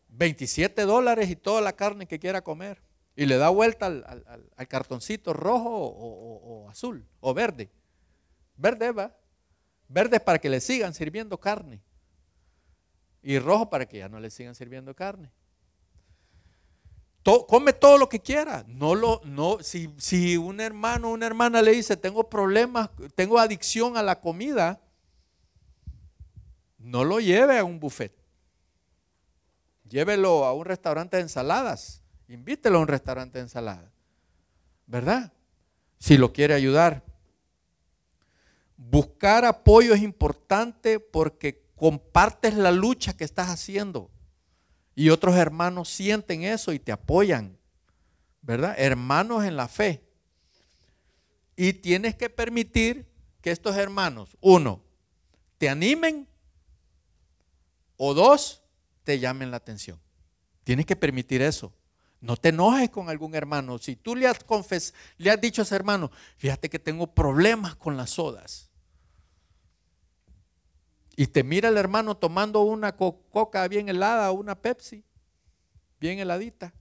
[0.09, 2.83] 27 dólares y toda la carne que quiera comer.
[3.17, 7.71] Y le da vuelta al, cartoncito rojo o, azul o verde.
[8.57, 9.17] Verde va.
[9.89, 11.81] Verde para que le sigan sirviendo carne.
[13.23, 15.31] Y rojo para que ya no le sigan sirviendo carne.
[17.25, 18.65] Come todo lo que quiera.
[18.69, 23.39] No lo, no, si, si un hermano o una hermana le dice, tengo problemas, tengo
[23.39, 24.81] adicción a la comida,
[26.79, 28.15] no lo lleve a un buffet.
[29.89, 32.03] Llévelo a un restaurante de ensaladas.
[32.29, 33.91] Invítelo a un restaurante de ensaladas.
[34.87, 35.33] ¿Verdad?
[35.99, 37.03] Si lo quiere ayudar.
[38.77, 44.11] Buscar apoyo es importante porque compartes la lucha que estás haciendo.
[44.95, 47.59] Y otros hermanos sienten eso y te apoyan.
[48.43, 48.75] ¿Verdad?
[48.79, 50.05] Hermanos en la fe.
[51.57, 53.07] Y tienes que permitir
[53.41, 54.83] que estos hermanos, uno,
[55.59, 56.29] te animen
[57.97, 58.63] o dos,
[59.05, 60.01] te llamen la atención.
[60.65, 61.73] Tienes que permitir eso.
[62.21, 63.79] No te enojes con algún hermano.
[63.79, 67.77] Si tú le has, confes, le has dicho a ese hermano, fíjate que tengo problemas
[67.77, 68.71] con las sodas.
[71.16, 75.05] Y te mira el hermano tomando una coca bien helada una Pepsi,
[76.00, 76.74] bien heladita.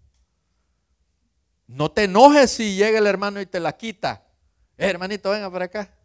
[1.67, 4.25] No te enojes si llega el hermano y te la quita.
[4.77, 5.95] Eh, hermanito, venga para acá.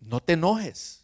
[0.00, 1.00] No te enojes.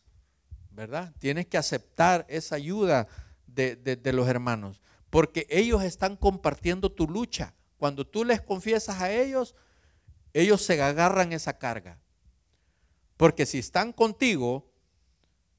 [0.76, 1.14] ¿verdad?
[1.18, 3.08] Tienes que aceptar esa ayuda
[3.46, 7.54] de, los hermanos, porque ellos están compartiendo tu lucha.
[7.78, 9.54] Cuando tú les confiesas a ellos,
[10.34, 11.98] ellos se agarran esa carga.
[13.16, 14.70] Porque si están contigo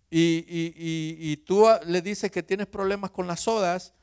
[0.10, 3.94] y, tú le dices que tienes problemas con las sodas,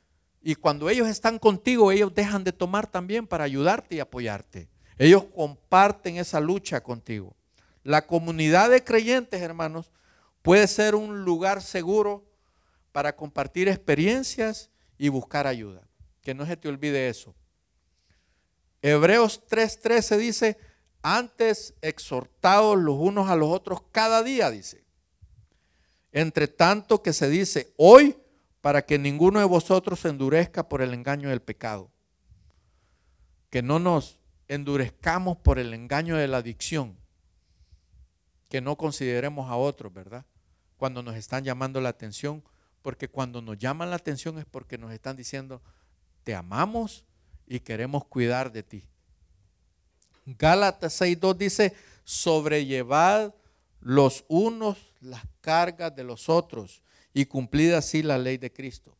[0.42, 4.68] y cuando ellos están contigo, ellos dejan de tomar también para ayudarte y apoyarte.
[4.98, 7.34] Ellos comparten esa lucha contigo.
[7.82, 9.90] La comunidad de creyentes, hermanos,
[10.44, 12.22] Puede ser un lugar seguro
[12.92, 15.88] para compartir experiencias y buscar ayuda.
[16.20, 17.34] Que no se te olvide eso.
[18.82, 20.58] Hebreos 3:13 dice,
[21.00, 24.83] antes exhortados los unos a los otros cada día, dice.
[26.14, 28.16] Entre tanto que se dice, hoy
[28.62, 31.90] para que ninguno de vosotros se endurezca por el engaño del pecado.
[33.50, 36.96] Que no nos endurezcamos por el engaño de la adicción.
[38.48, 40.24] Que no consideremos a otros, ¿verdad?
[40.76, 42.42] cuando nos están llamando la atención,
[42.82, 45.62] porque cuando nos llaman la atención es porque nos están diciendo,
[46.24, 47.04] te amamos
[47.46, 48.84] y queremos cuidar de ti.
[50.26, 51.74] Gálatas 6.2 dice,
[52.04, 53.32] sobrellevad
[53.84, 58.96] los unos las cargas de los otros y cumplid así la ley de Cristo.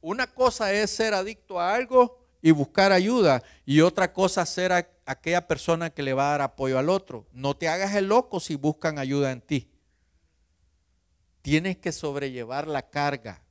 [0.00, 5.46] Una cosa es ser adicto a algo y buscar ayuda y otra cosa ser aquella
[5.46, 7.26] persona que le va a dar apoyo al otro.
[7.32, 9.70] No te hagas el loco si buscan ayuda en ti.
[11.42, 13.42] Tienes que sobrellevar la carga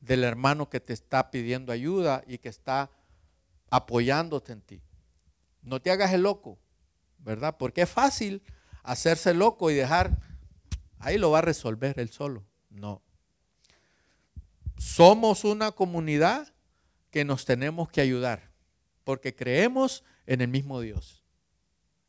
[0.00, 2.90] del hermano que te está pidiendo ayuda y que está
[3.70, 4.82] apoyándote en ti.
[5.62, 6.58] No te hagas el loco,
[7.18, 7.56] ¿verdad?
[7.56, 8.42] Porque es fácil
[8.82, 10.18] hacerse loco y dejar,
[10.98, 12.44] ahí lo va a resolver él solo.
[12.70, 13.02] No.
[14.78, 16.52] Somos una comunidad
[17.10, 18.50] que nos tenemos que ayudar,
[19.04, 21.22] porque creemos en el mismo Dios.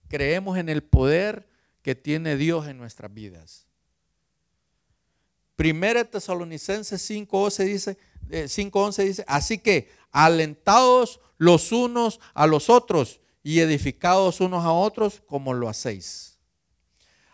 [0.07, 1.47] Creemos en el poder
[1.81, 3.67] que tiene Dios en nuestras vidas.
[5.55, 7.97] Primera Tesalonicenses 5.11 dice,
[8.29, 14.71] 5.11 eh, dice, así que alentados los unos a los otros y edificados unos a
[14.71, 16.32] otros como lo hacéis.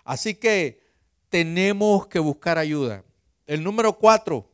[0.04, 0.82] Así que
[1.30, 3.04] tenemos que buscar ayuda.
[3.46, 4.52] El número cuatro,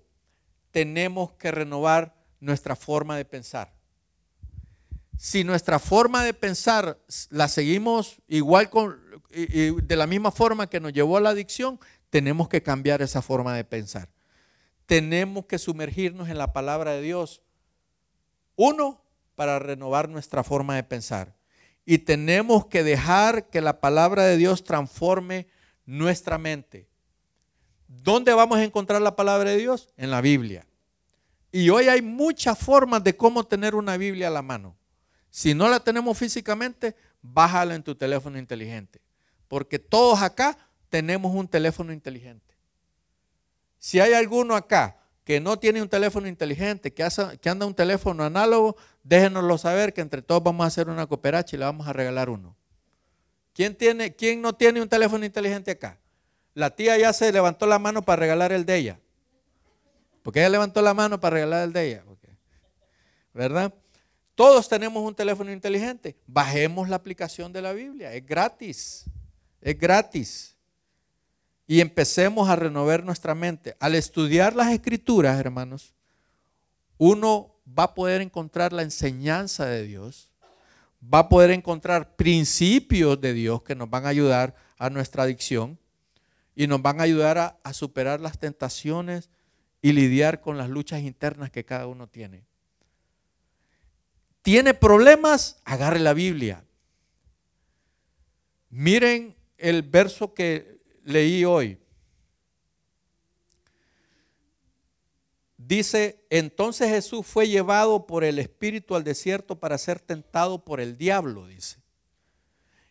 [0.72, 3.74] tenemos que renovar nuestra forma de pensar.
[5.18, 10.92] Si nuestra forma de pensar la seguimos igual con, de la misma forma que nos
[10.92, 11.80] llevó a la adicción,
[12.10, 14.10] tenemos que cambiar esa forma de pensar.
[14.86, 17.42] Tenemos que sumergirnos en la palabra de Dios.
[18.56, 19.02] Uno,
[19.36, 21.36] para renovar nuestra forma de pensar.
[21.86, 25.48] Y tenemos que dejar que la palabra de Dios transforme
[25.86, 26.90] nuestra mente.
[27.88, 29.90] ¿Dónde vamos a encontrar la palabra de Dios?
[29.96, 30.66] En la Biblia.
[31.52, 34.76] Y hoy hay muchas formas de cómo tener una Biblia a la mano.
[35.30, 39.02] Si no la tenemos físicamente, bájala en tu teléfono inteligente.
[39.48, 40.58] Porque todos acá
[40.90, 42.56] tenemos un teléfono inteligente.
[43.78, 47.04] Si hay alguno acá que no tiene un teléfono inteligente, que,
[47.50, 51.60] anda un teléfono análogo, déjenoslo saber que entre todos vamos a hacer una cooperacha y
[51.60, 52.56] le vamos a regalar uno.
[53.52, 55.98] ¿Quién, tiene, ¿Quién no tiene un teléfono inteligente acá?
[56.54, 59.00] La tía ya se levantó la mano para regalar el de ella.
[60.22, 62.04] Porque ella levantó la mano para regalar el de ella.
[63.34, 63.74] ¿Verdad?
[64.36, 66.16] Todos tenemos un teléfono inteligente.
[66.28, 68.14] Bajemos la aplicación de la Biblia.
[68.14, 69.06] Es gratis.
[69.60, 70.55] Es gratis.
[71.68, 73.76] Y empecemos a renovar nuestra mente.
[73.80, 75.94] Al estudiar las escrituras, hermanos,
[76.98, 80.32] uno va a poder encontrar la enseñanza de Dios,
[81.02, 85.80] va a poder encontrar principios de Dios que nos van a ayudar a nuestra adicción
[86.56, 89.30] y nos van a ayudar a, superar las tentaciones
[89.82, 92.46] y lidiar con las luchas internas que cada uno tiene
[94.46, 96.64] tiene problemas, agarre la Biblia.
[98.70, 100.75] Miren el verso que
[101.06, 101.78] leí hoy.
[105.58, 110.98] Dice, entonces Jesús fue llevado por el Espíritu al desierto para ser tentado por el
[110.98, 111.78] diablo, dice.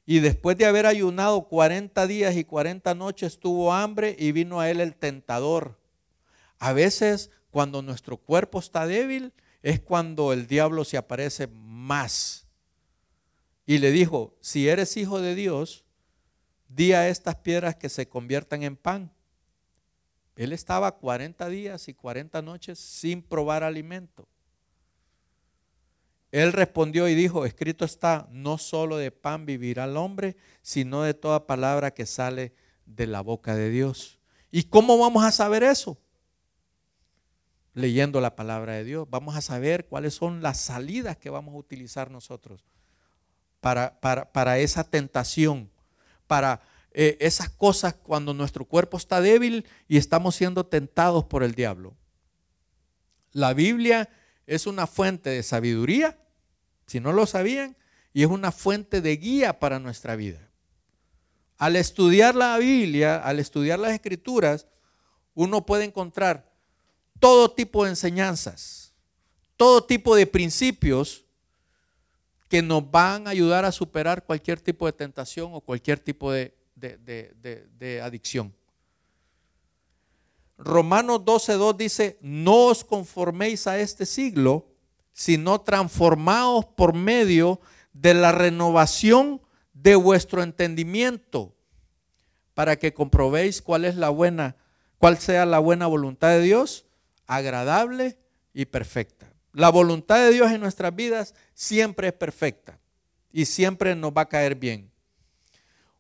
[0.07, 4.71] Y después de haber ayunado 40 días y 40 noches tuvo hambre y vino a
[4.71, 5.79] él el tentador.
[6.59, 12.47] A veces cuando nuestro cuerpo está débil, es cuando el diablo se aparece más.
[13.67, 15.84] Y le dijo, si eres hijo de Dios,
[16.75, 19.13] di a estas piedras que se conviertan en pan.
[20.37, 24.27] Él estaba 40 días y 40 noches sin probar alimento.
[26.33, 31.15] Él respondió y dijo, escrito está, no solo de pan vivirá el hombre, sino de
[31.15, 32.53] toda palabra que sale
[32.87, 34.19] de la boca de Dios.
[34.51, 35.99] ¿Y cómo vamos a saber eso?
[37.75, 39.07] leyendo la palabra de Dios.
[39.11, 42.65] Vamos a saber cuáles son las salidas que vamos a utilizar nosotros
[43.61, 45.71] para, para, esa tentación,
[46.27, 46.63] para
[46.93, 51.97] eh, esas cosas cuando nuestro cuerpo está débil y estamos siendo tentados por el diablo.
[53.33, 54.09] La Biblia
[54.47, 56.19] es una fuente de sabiduría,
[56.87, 57.77] si no lo sabían,
[58.13, 60.51] y es una fuente de guía para nuestra vida.
[61.59, 64.69] Al estudiar la Biblia, al estudiar las escrituras,
[65.35, 66.53] uno puede encontrar
[67.19, 68.93] todo tipo de enseñanzas,
[69.57, 71.24] todo tipo de principios
[72.49, 76.55] que nos van a ayudar a superar cualquier tipo de tentación o cualquier tipo de,
[78.03, 78.55] adicción.
[80.57, 84.69] Romanos 12.2 dice, no os conforméis a este siglo,
[85.13, 87.61] sino transformaos por medio
[87.93, 89.41] de la renovación
[89.73, 91.55] de vuestro entendimiento,
[92.55, 94.57] para que comprobéis cuál es la buena,
[94.99, 96.87] cuál sea la buena voluntad de Dios,
[97.27, 98.17] agradable
[98.53, 99.34] y perfecta.
[99.55, 102.81] La voluntad de Dios en nuestras vidas siempre es perfecta
[103.33, 104.91] y siempre nos va a caer bien.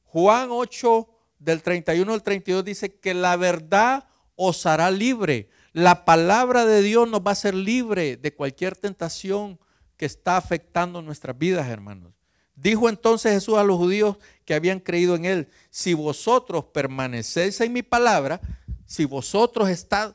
[0.07, 5.50] Juan 8 del 31 al 32 dice que la verdad os hará libre.
[5.72, 9.61] La palabra de Dios nos va a hacer libre de cualquier tentación
[9.96, 12.12] que está afectando nuestras vidas, hermanos.
[12.57, 17.72] Dijo entonces Jesús a los judíos que habían creído en él, si vosotros permanecéis en
[17.72, 18.40] mi palabra,
[18.84, 20.14] si vosotros estáis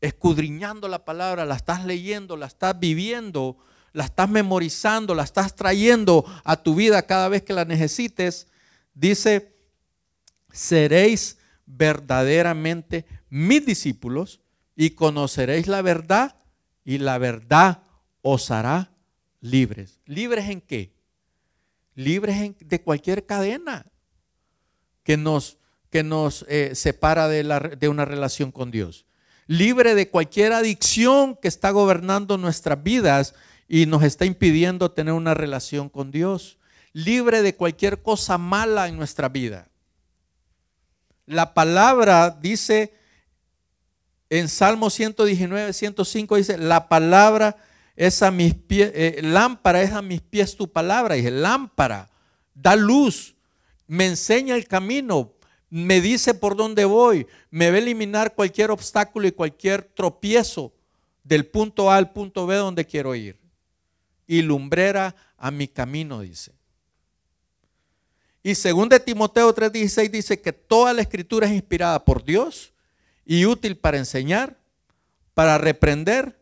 [0.00, 3.58] escudriñando la palabra, la estás leyendo, la estás viviendo,
[3.92, 8.46] la estás memorizando, la estás trayendo a tu vida cada vez que la necesites,
[8.94, 9.54] dice,
[10.52, 14.40] seréis verdaderamente mis discípulos
[14.76, 16.36] y conoceréis la verdad
[16.84, 17.82] y la verdad
[18.22, 18.92] os hará
[19.40, 20.00] libres.
[20.06, 20.94] ¿Libres en qué?
[21.94, 23.84] Libres de cualquier cadena
[25.02, 25.58] que nos,
[25.90, 29.07] que nos eh, separa de, una relación con Dios
[29.48, 33.34] libre de cualquier adicción que está gobernando nuestras vidas
[33.66, 36.58] y nos está impidiendo tener una relación con Dios,
[36.92, 39.68] libre de cualquier cosa mala en nuestra vida.
[41.26, 42.94] La palabra dice
[44.30, 47.56] en Salmo 119, 105, dice, la palabra
[47.96, 52.10] es a mis pies, eh, lámpara es a mis pies tu palabra, dice, lámpara,
[52.54, 53.34] da luz,
[53.86, 55.32] me enseña el camino,
[55.70, 60.72] me dice por dónde voy, me va a eliminar cualquier obstáculo y cualquier tropiezo
[61.24, 63.38] del punto A al punto B donde quiero ir.
[64.26, 66.52] Y lumbrera a mi camino, dice.
[68.42, 72.72] Y según de Timoteo 3:16 dice que toda la escritura es inspirada por Dios
[73.26, 74.56] y útil para enseñar,
[75.34, 76.38] para reprender,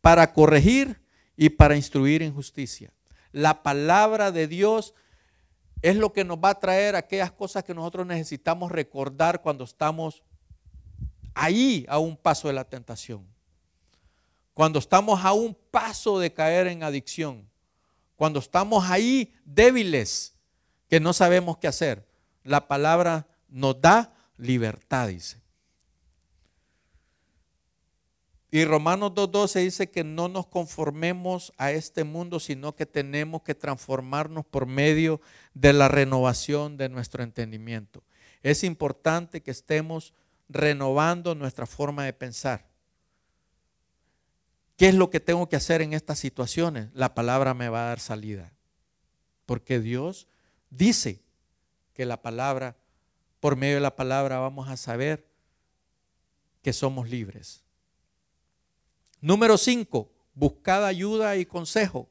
[0.00, 1.00] para corregir
[1.36, 2.92] y para instruir en justicia.
[3.32, 4.96] La palabra de Dios es
[5.82, 10.22] lo que nos va a traer aquellas cosas que nosotros necesitamos recordar cuando estamos
[11.34, 13.26] ahí a un paso de la tentación.
[14.54, 17.48] Cuando estamos a un paso de caer en adicción.
[18.16, 20.34] Cuando estamos ahí débiles,
[20.88, 22.06] que no sabemos qué hacer.
[22.42, 25.45] La palabra nos da libertad, dice.
[28.56, 33.54] Y Romanos 2.12 dice que no nos conformemos a este mundo, sino que tenemos que
[33.54, 35.20] transformarnos por medio
[35.52, 38.02] de la renovación de nuestro entendimiento.
[38.42, 40.14] Es importante que estemos
[40.48, 42.66] renovando nuestra forma de pensar.
[44.78, 46.88] ¿Qué es lo que tengo que hacer en estas situaciones?
[46.94, 48.54] La palabra me va a dar salida.
[49.44, 50.28] Porque Dios
[50.70, 51.20] dice
[51.92, 52.74] que la palabra,
[53.38, 55.26] por medio de la palabra vamos a saber
[56.62, 57.65] que somos libres.
[59.20, 62.08] Número 5, buscad ayuda y consejo.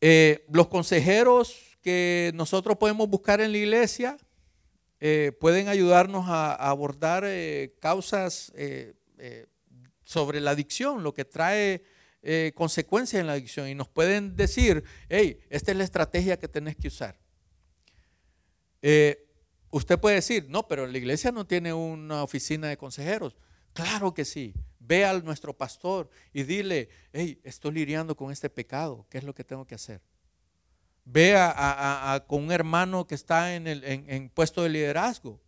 [0.00, 4.16] Eh, los consejeros que nosotros podemos buscar en la iglesia
[5.00, 8.52] eh, pueden ayudarnos a, abordar eh, causas
[10.04, 11.82] sobre la adicción, lo que trae
[12.54, 16.76] consecuencias en la adicción y nos pueden decir, hey, esta es la estrategia que tenés
[16.76, 17.18] que usar.
[19.70, 23.34] usted puede decir, no, pero la iglesia no tiene una oficina de consejeros.
[23.78, 24.54] Claro que sí.
[24.80, 29.32] Ve a nuestro pastor y dile, hey, estoy lidiando con este pecado, ¿qué es lo
[29.36, 30.02] que tengo que hacer?
[31.04, 35.40] Ve a, con un hermano que está en, el, en, puesto de liderazgo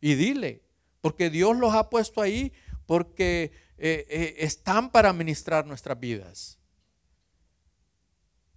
[0.00, 0.62] y dile,
[1.02, 2.54] porque Dios los ha puesto ahí
[2.86, 6.58] porque eh, eh, están para ministrar nuestras vidas.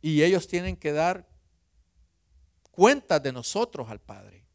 [0.01, 1.28] Y ellos tienen que dar
[2.71, 4.45] cuenta de nosotros al Padre.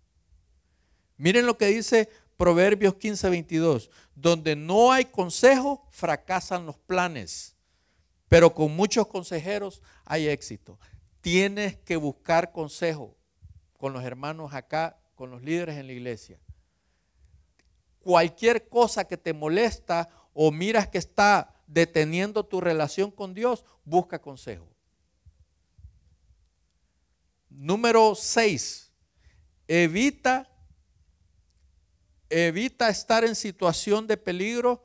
[1.19, 2.09] Miren lo que dice
[2.43, 3.89] Proverbios 15, 22.
[4.17, 7.55] Donde no hay consejo, fracasan los planes.
[8.27, 10.77] Pero con muchos consejeros hay éxito.
[11.21, 13.17] Tienes que buscar consejo
[13.79, 16.41] con los hermanos acá, con los líderes en la iglesia.
[18.01, 24.21] Cualquier cosa que te molesta o miras que está deteniendo tu relación con Dios, busca
[24.21, 24.67] consejo.
[27.49, 28.91] Número 6.
[29.69, 30.52] Evita
[32.35, 34.83] Evita estar en situación de peligro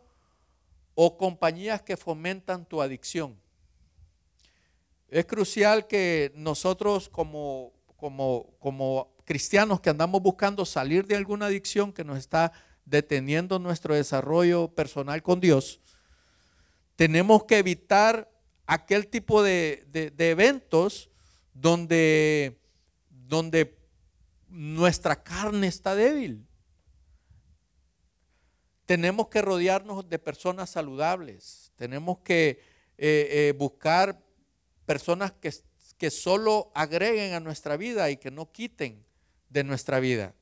[0.96, 3.40] o compañías que fomentan tu adicción.
[5.08, 11.94] Es crucial que nosotros como, como, como cristianos que andamos buscando salir de alguna adicción
[11.94, 12.52] que nos está
[12.84, 15.80] deteniendo nuestro desarrollo personal con Dios,
[16.98, 18.30] tenemos que evitar
[18.66, 19.86] aquel tipo de,
[20.18, 21.10] eventos
[21.54, 22.60] donde,
[23.10, 23.78] donde
[24.50, 26.47] nuestra carne está débil
[28.88, 32.62] tenemos que rodearnos de personas saludables, tenemos que
[32.98, 34.20] eh, eh, buscar
[34.86, 35.54] personas que,
[35.98, 39.06] que solo agreguen a nuestra vida y que no quiten
[39.50, 40.34] de nuestra vida.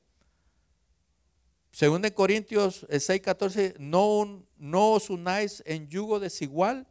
[1.71, 6.87] Según de Corintios 6:14, eh, no, no os unáis en yugo desigual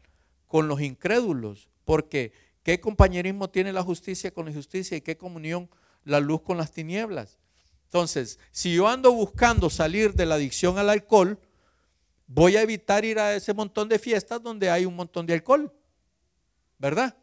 [0.49, 2.33] con los incrédulos, porque
[2.65, 5.71] ¿qué compañerismo tiene la justicia con la injusticia y qué comunión
[6.03, 7.39] la luz con las tinieblas?
[7.95, 11.39] Entonces, si yo ando buscando salir de la adicción al alcohol,
[12.27, 15.73] voy a evitar ir a ese montón de fiestas donde hay un montón de alcohol.
[16.79, 17.17] ¿Verdad?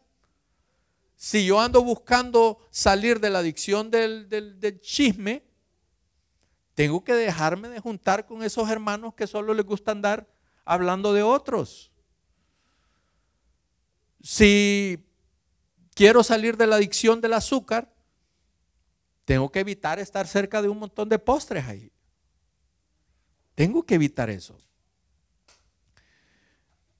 [1.16, 5.44] Si yo ando buscando salir de la adicción del, del, chisme,
[6.74, 10.26] tengo que dejarme de juntar con esos hermanos que solo les gusta andar
[10.64, 11.92] hablando de otros.
[14.20, 15.06] Si
[15.94, 17.92] quiero salir de la adicción del azúcar,
[19.24, 21.92] tengo que evitar estar cerca de un montón de postres ahí.
[23.54, 24.58] Tengo que evitar eso.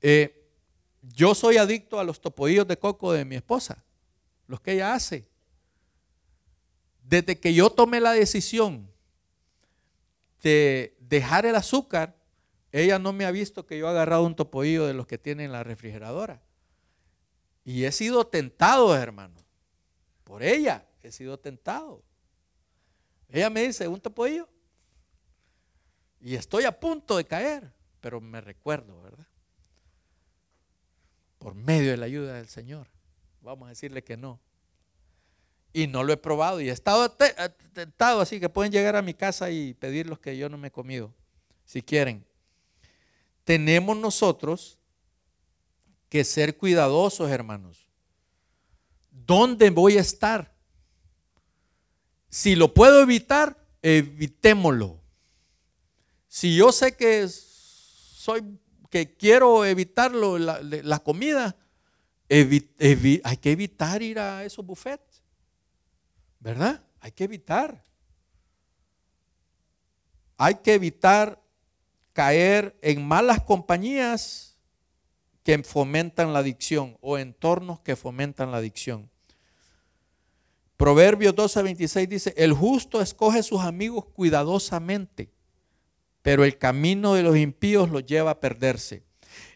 [0.03, 0.51] Eh,
[1.01, 3.85] yo soy adicto a los topodillos de coco de mi esposa,
[4.47, 5.27] los que ella hace.
[7.03, 8.91] Desde que yo tomé la decisión
[10.43, 12.17] de dejar el azúcar,
[12.73, 15.45] ella no me ha visto que yo he agarrado un topodillo de los que tiene
[15.45, 16.43] en la refrigeradora.
[17.65, 19.37] Y he sido tentado, hermano.
[20.25, 22.03] Por ella he sido tentado.
[23.29, 24.49] Ella me dice, un topodillo.
[26.21, 29.27] Y estoy a punto de caer, pero me recuerdo, ¿verdad?
[31.43, 32.87] Por medio de la ayuda del Señor.
[33.41, 34.39] Vamos a decirle que no.
[35.73, 39.13] Y no lo he probado y he estado tentado, así que pueden llegar a mi
[39.13, 41.13] casa y pedir los que yo no me he comido,
[41.65, 42.25] si quieren.
[43.43, 44.79] Tenemos nosotros
[46.09, 47.89] que ser cuidadosos, hermanos.
[49.11, 50.55] ¿Dónde voy a estar?
[52.29, 55.01] Si lo puedo evitar, evitémoslo.
[56.29, 58.61] Si yo sé que soy
[58.93, 61.57] que quiero evitarlo, la, comida,
[62.29, 65.23] hay que evitar ir a esos buffets.
[66.39, 66.85] ¿Verdad?
[67.01, 67.83] Hay que evitar.
[70.37, 71.43] Hay que evitar
[72.13, 74.59] caer en malas compañías
[75.43, 79.11] que fomentan la adicción o entornos que fomentan la adicción.
[80.77, 85.33] Proverbios 12 26 dice, el justo escoge sus amigos cuidadosamente,
[86.23, 89.03] pero el camino de los impíos los lleva a perderse.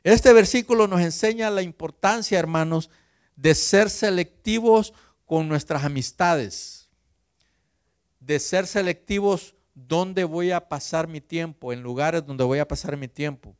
[0.03, 2.91] Este versículo nos enseña la importancia, hermanos,
[3.37, 4.93] de ser selectivos
[5.25, 6.89] con nuestras amistades,
[8.21, 12.97] de ser selectivos donde voy a pasar mi tiempo, en lugares donde voy a pasar
[12.97, 13.57] mi tiempo.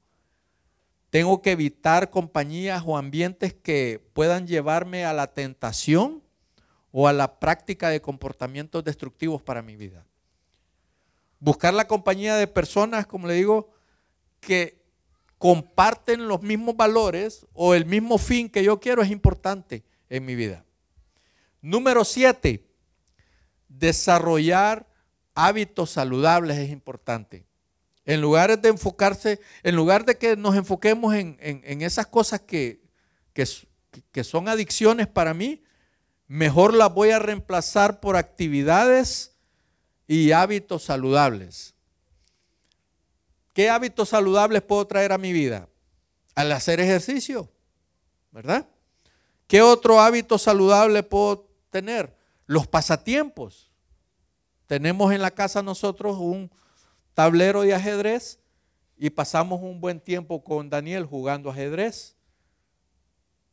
[1.11, 6.23] Tengo que evitar compañías o ambientes que puedan llevarme a la tentación
[6.91, 10.05] o a la práctica de comportamientos destructivos para mi vida.
[11.39, 13.71] Buscar la compañía de personas, como le digo,
[14.41, 14.83] que
[15.39, 20.35] comparten los mismos valores o el mismo fin que yo quiero es importante en mi
[20.35, 20.65] vida.
[21.61, 22.67] Número siete,
[23.69, 24.87] desarrollar
[25.35, 27.45] hábitos saludables es importante.
[28.05, 31.37] En lugar de enfocarse, en lugar de que nos enfoquemos en,
[31.83, 32.81] esas cosas que,
[33.35, 35.63] que son adicciones para mí,
[36.29, 39.36] mejor las voy a reemplazar por actividades
[40.07, 41.75] y hábitos saludables.
[43.53, 45.69] ¿Qué hábitos saludables puedo traer a mi vida?
[46.35, 47.51] Al hacer ejercicio,
[48.31, 48.69] ¿verdad?
[49.47, 52.15] ¿Qué otro hábito saludable puedo tener?
[52.47, 53.71] Los pasatiempos.
[54.67, 56.51] Tenemos en la casa nosotros un
[57.15, 58.39] tablero de ajedrez
[58.99, 62.17] y pasamos un buen tiempo con Daniel jugando ajedrez.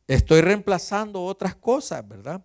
[0.06, 2.44] Estoy reemplazando otras cosas, ¿verdad?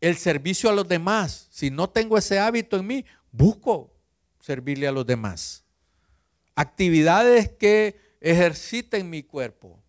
[0.00, 1.48] El servicio a los demás.
[1.50, 3.92] Si no tengo ese hábito en mí, busco
[4.40, 5.64] servirle a los demás.
[6.54, 9.82] Actividades que ejerciten mi cuerpo.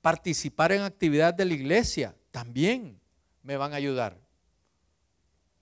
[0.00, 3.00] Participar en actividades de la iglesia también
[3.42, 4.18] me van a ayudar.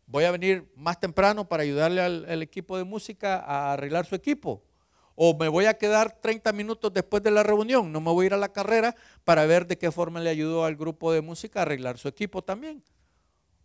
[0.07, 4.65] Voy a venir más temprano para ayudarle al, equipo de música a arreglar su equipo.
[5.23, 7.93] O me voy a quedar 30 minutos después de la reunión.
[7.93, 10.65] No me voy a ir a la carrera para ver de qué forma le ayudo
[10.65, 12.83] al grupo de música a arreglar su equipo también.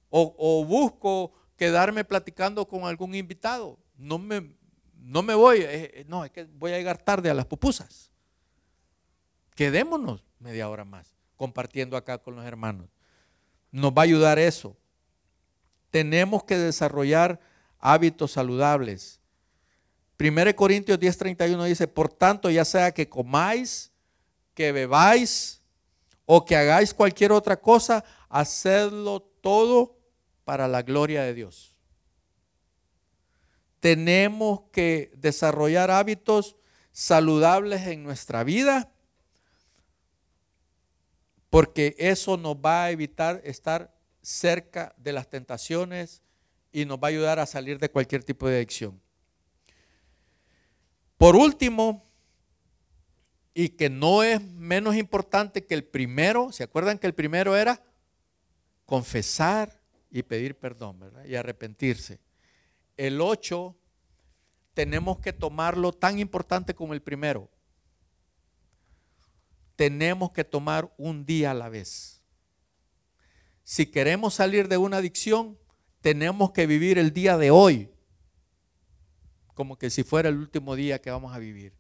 [0.10, 3.80] O, o busco quedarme platicando con algún invitado.
[3.96, 4.52] No me,
[4.96, 8.12] no me voy, eh, eh, no, es que voy a llegar tarde a las pupusas.
[9.56, 12.90] Quedémonos media hora más compartiendo acá con los hermanos.
[13.72, 14.76] Nos va a ayudar eso.
[15.90, 17.40] Tenemos que desarrollar
[17.80, 19.22] hábitos saludables.
[20.18, 23.92] 1 Corintios 10:31 dice, por tanto, ya sea que comáis,
[24.54, 25.62] que bebáis
[26.26, 29.98] o que hagáis cualquier otra cosa, hacedlo todo
[30.44, 31.76] para la gloria de Dios.
[33.80, 36.56] Tenemos que desarrollar hábitos
[36.92, 38.92] saludables en nuestra vida
[41.56, 46.22] porque eso nos va a evitar estar cerca de las tentaciones
[46.72, 49.05] y nos va a ayudar a salir de cualquier tipo de adicción.
[51.18, 52.10] Por último,
[53.54, 57.82] y que no es menos importante que el primero, ¿se acuerdan que el primero era
[58.86, 61.12] confesar y pedir perdón.
[61.26, 62.20] Y arrepentirse.
[62.96, 63.76] El 8
[64.74, 67.50] tenemos que tomarlo tan importante como el primero.
[69.76, 72.24] Tenemos que tomar un día a la vez.
[73.64, 75.58] Si queremos salir de una adicción,
[76.00, 77.90] tenemos que vivir el día de hoy
[79.56, 81.74] como que si fuera el último día que vamos a vivir,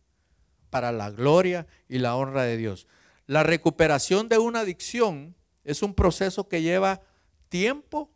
[0.71, 2.88] para la gloria y la honra de Dios.
[3.28, 7.01] La recuperación de una adicción es un proceso que lleva
[7.49, 8.09] tiempo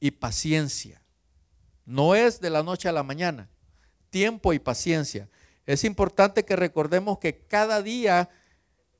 [0.00, 1.00] y paciencia.
[1.86, 3.48] No es de la noche a la mañana.
[4.10, 5.28] Tiempo y paciencia.
[5.66, 8.28] Es importante que recordemos que cada día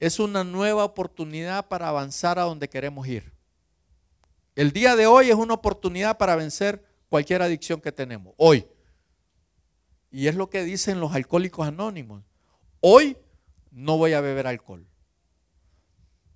[0.01, 3.33] es una nueva oportunidad para avanzar a donde queremos ir.
[4.55, 8.35] El día de hoy es una oportunidad para vencer cualquier adicción que tenemos.
[8.37, 8.67] Hoy.
[10.15, 12.23] Y es lo que dicen los alcohólicos anónimos.
[12.79, 13.17] Hoy
[13.73, 14.87] no voy a beber alcohol.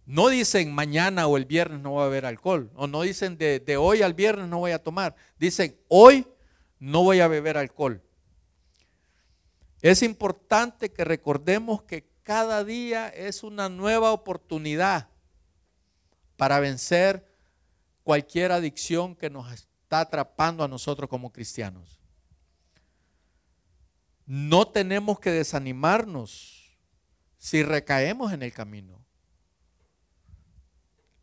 [0.05, 2.73] No dicen mañana o el viernes no voy a beber alcohol.
[2.75, 5.15] O no dicen de, de, hoy al viernes no voy a tomar.
[5.39, 6.27] Dicen hoy
[6.81, 8.03] no voy a beber alcohol.
[9.81, 15.09] Es importante que recordemos que cada día es una nueva oportunidad
[16.37, 17.25] para vencer
[18.03, 21.98] cualquier adicción que nos está atrapando a nosotros como cristianos.
[24.29, 26.79] No tenemos que desanimarnos
[27.37, 28.99] si recaemos en el camino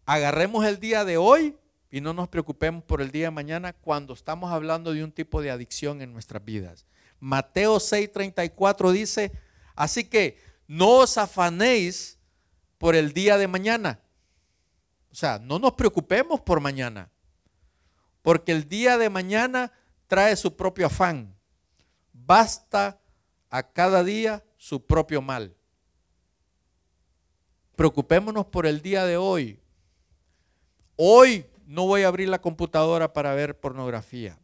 [0.06, 1.58] agarremos el día de hoy
[1.90, 5.42] y no nos preocupemos por el día de mañana cuando estamos hablando de un tipo
[5.42, 6.86] de adicción en nuestras vidas.
[7.20, 9.32] Mateo 6:34 dice,
[9.76, 10.38] así que
[10.68, 12.20] no os afanéis
[12.78, 14.00] por el día de mañana.
[15.12, 17.10] O sea, no nos preocupemos por mañana,
[18.22, 19.72] porque el día de mañana
[20.08, 21.35] trae su propio afán.
[22.26, 23.00] Basta
[23.50, 25.56] a cada día su propio mal.
[27.76, 29.60] Preocupémonos por el día de hoy.
[30.96, 34.40] Hoy no voy a abrir la computadora para ver pornografía.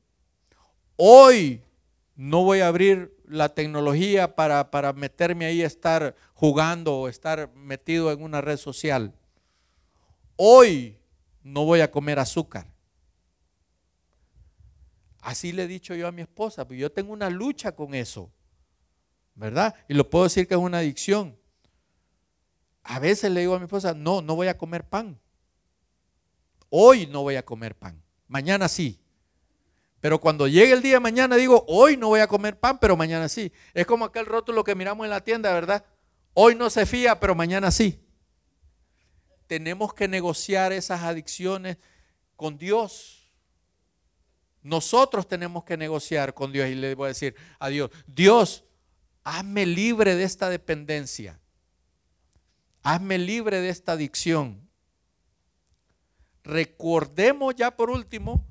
[0.95, 1.63] Hoy
[2.15, 7.51] no voy a abrir la tecnología para, para meterme ahí a estar jugando o estar
[7.55, 9.13] metido en una red social.
[10.35, 10.99] Hoy
[11.41, 12.67] no voy a comer azúcar.
[15.21, 18.31] Así le he dicho yo a mi esposa, pues yo tengo una lucha con eso,
[19.35, 19.75] ¿verdad?
[19.87, 21.37] Y lo puedo decir que es una adicción.
[22.83, 25.19] A veces le digo a mi esposa, no, no voy a comer pan.
[26.69, 28.01] Hoy no voy a comer pan.
[28.27, 28.99] Mañana sí.
[29.99, 32.97] Pero cuando llegue el día de mañana digo, hoy no voy a comer pan, pero
[32.97, 33.51] mañana sí.
[33.75, 35.85] Es como aquel rótulo que miramos en la tienda, ¿verdad?
[36.33, 38.03] Hoy no se fía, pero mañana sí.
[39.45, 41.77] Tenemos que negociar esas adicciones
[42.35, 43.20] con Dios.
[44.63, 48.63] Nosotros tenemos que negociar con Dios y le voy a decir a Dios, Dios,
[49.23, 51.39] hazme libre de esta dependencia.
[52.83, 54.67] Hazme libre de esta adicción.
[56.43, 58.47] Recordemos ya por último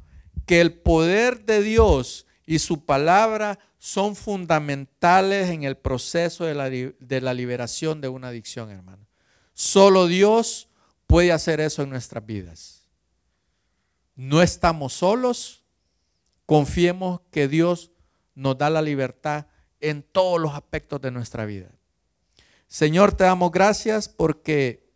[0.47, 6.55] que el poder de Dios y su palabra son fundamentales en el proceso de
[7.21, 9.07] la, liberación de una adicción, hermano.
[9.55, 10.69] Solo Dios
[11.07, 12.89] puede hacer eso en nuestras vidas.
[14.17, 15.60] No estamos solos.
[16.51, 17.93] Confiemos que Dios
[18.35, 19.47] nos da la libertad
[19.79, 21.71] en todos los aspectos de nuestra vida.
[22.67, 24.91] Señor, te damos gracias porque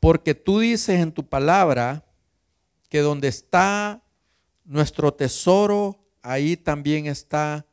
[0.00, 2.04] porque tú dices en tu palabra
[2.90, 4.02] que donde está
[4.66, 7.64] nuestro tesoro, ahí también está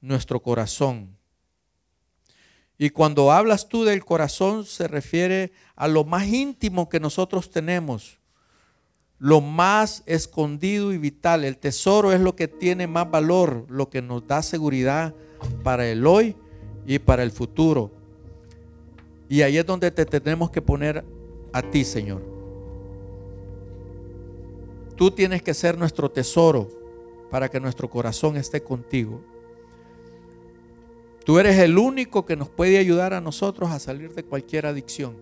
[0.00, 1.16] nuestro corazón.
[2.76, 8.18] Y cuando hablas tú del corazón se refiere a lo más íntimo que nosotros tenemos,
[9.24, 11.46] lo más escondido y vital.
[11.46, 15.14] El tesoro es lo que tiene más valor, lo que nos da seguridad
[15.62, 16.36] para el hoy
[16.86, 17.90] y para el futuro.
[19.30, 21.02] Y ahí es donde te tenemos que poner
[21.54, 22.20] a ti, Señor.
[24.94, 26.68] Tú tienes que ser nuestro tesoro
[27.30, 29.22] para que nuestro corazón esté contigo.
[31.24, 35.16] Tú eres el único que nos puede ayudar a nosotros a salir de cualquier adicción.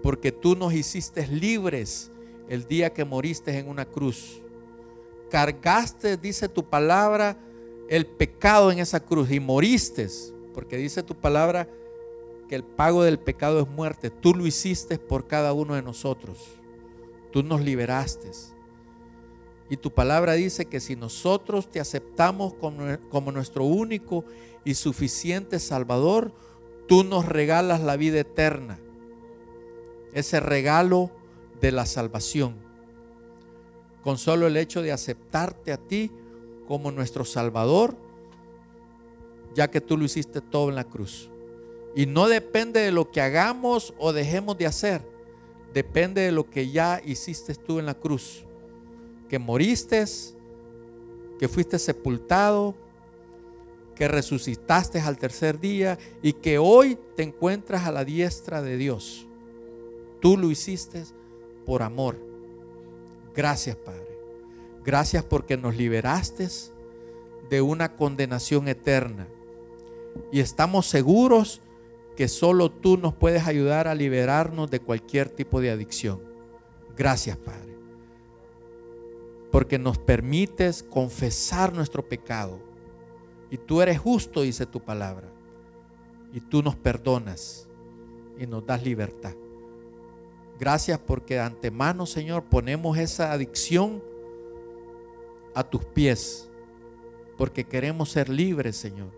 [0.00, 2.12] Porque tú nos hiciste libres
[2.48, 4.40] el día que moriste en una cruz.
[5.30, 7.36] Cargaste, dice tu palabra,
[7.88, 10.08] el pecado en esa cruz y moriste.
[10.52, 11.68] Porque dice tu palabra
[12.48, 14.10] que el pago del pecado es muerte.
[14.10, 16.38] Tú lo hiciste por cada uno de nosotros.
[17.32, 18.30] Tú nos liberaste.
[19.70, 24.24] Y tu palabra dice que si nosotros te aceptamos como, nuestro único
[24.64, 26.32] y suficiente Salvador,
[26.86, 28.78] tú nos regalas la vida eterna.
[30.12, 31.10] Ese regalo
[31.64, 32.56] de la salvación.
[34.02, 36.10] Con solo el hecho de aceptarte a ti
[36.68, 37.96] como nuestro Salvador,
[39.54, 41.30] ya que tú lo hiciste todo en la cruz.
[41.96, 45.00] Y no depende de lo que hagamos o dejemos de hacer,
[45.72, 48.44] depende de lo que ya hiciste tú en la cruz
[49.30, 50.04] que moriste,
[51.38, 52.74] que fuiste sepultado,
[53.94, 59.26] que resucitaste al tercer día y que hoy te encuentras a la diestra de Dios.
[60.20, 61.04] Tú lo hiciste
[61.64, 62.16] por amor.
[63.34, 64.18] Gracias, Padre.
[64.84, 66.48] Gracias porque nos liberaste
[67.48, 69.26] de una condenación eterna.
[70.30, 71.60] Y estamos seguros
[72.16, 76.20] que solo tú nos puedes ayudar a liberarnos de cualquier tipo de adicción.
[76.96, 77.74] Gracias, Padre
[79.54, 82.58] porque nos permites confesar nuestro pecado.
[83.52, 85.28] Y tú eres justo, dice tu palabra.
[86.32, 87.68] Y tú nos perdonas
[88.36, 89.36] y nos das libertad.
[90.58, 94.02] Gracias porque de antemano, Señor, ponemos esa adicción
[95.54, 96.48] a tus pies.
[97.36, 99.08] Porque queremos ser libres, Señor.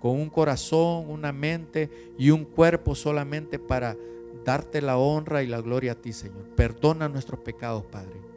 [0.00, 3.96] Con un corazón, una mente y un cuerpo solamente para
[4.44, 6.48] darte la honra y la gloria a ti, Señor.
[6.56, 8.32] Perdona nuestros pecados, Padre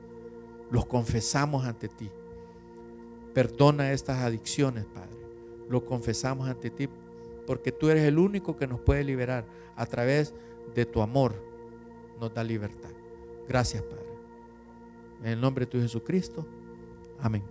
[0.75, 2.09] los confesamos ante ti.
[3.33, 5.15] Perdona estas adicciones, Padre.
[5.69, 6.89] Lo confesamos ante ti
[7.47, 10.33] porque tú eres el único que nos puede liberar a través
[10.73, 11.33] de tu amor.
[12.19, 12.91] Nos da libertad.
[13.47, 14.05] Gracias, Padre.
[15.21, 16.45] En el nombre de tu Jesucristo.
[17.19, 17.43] Amén.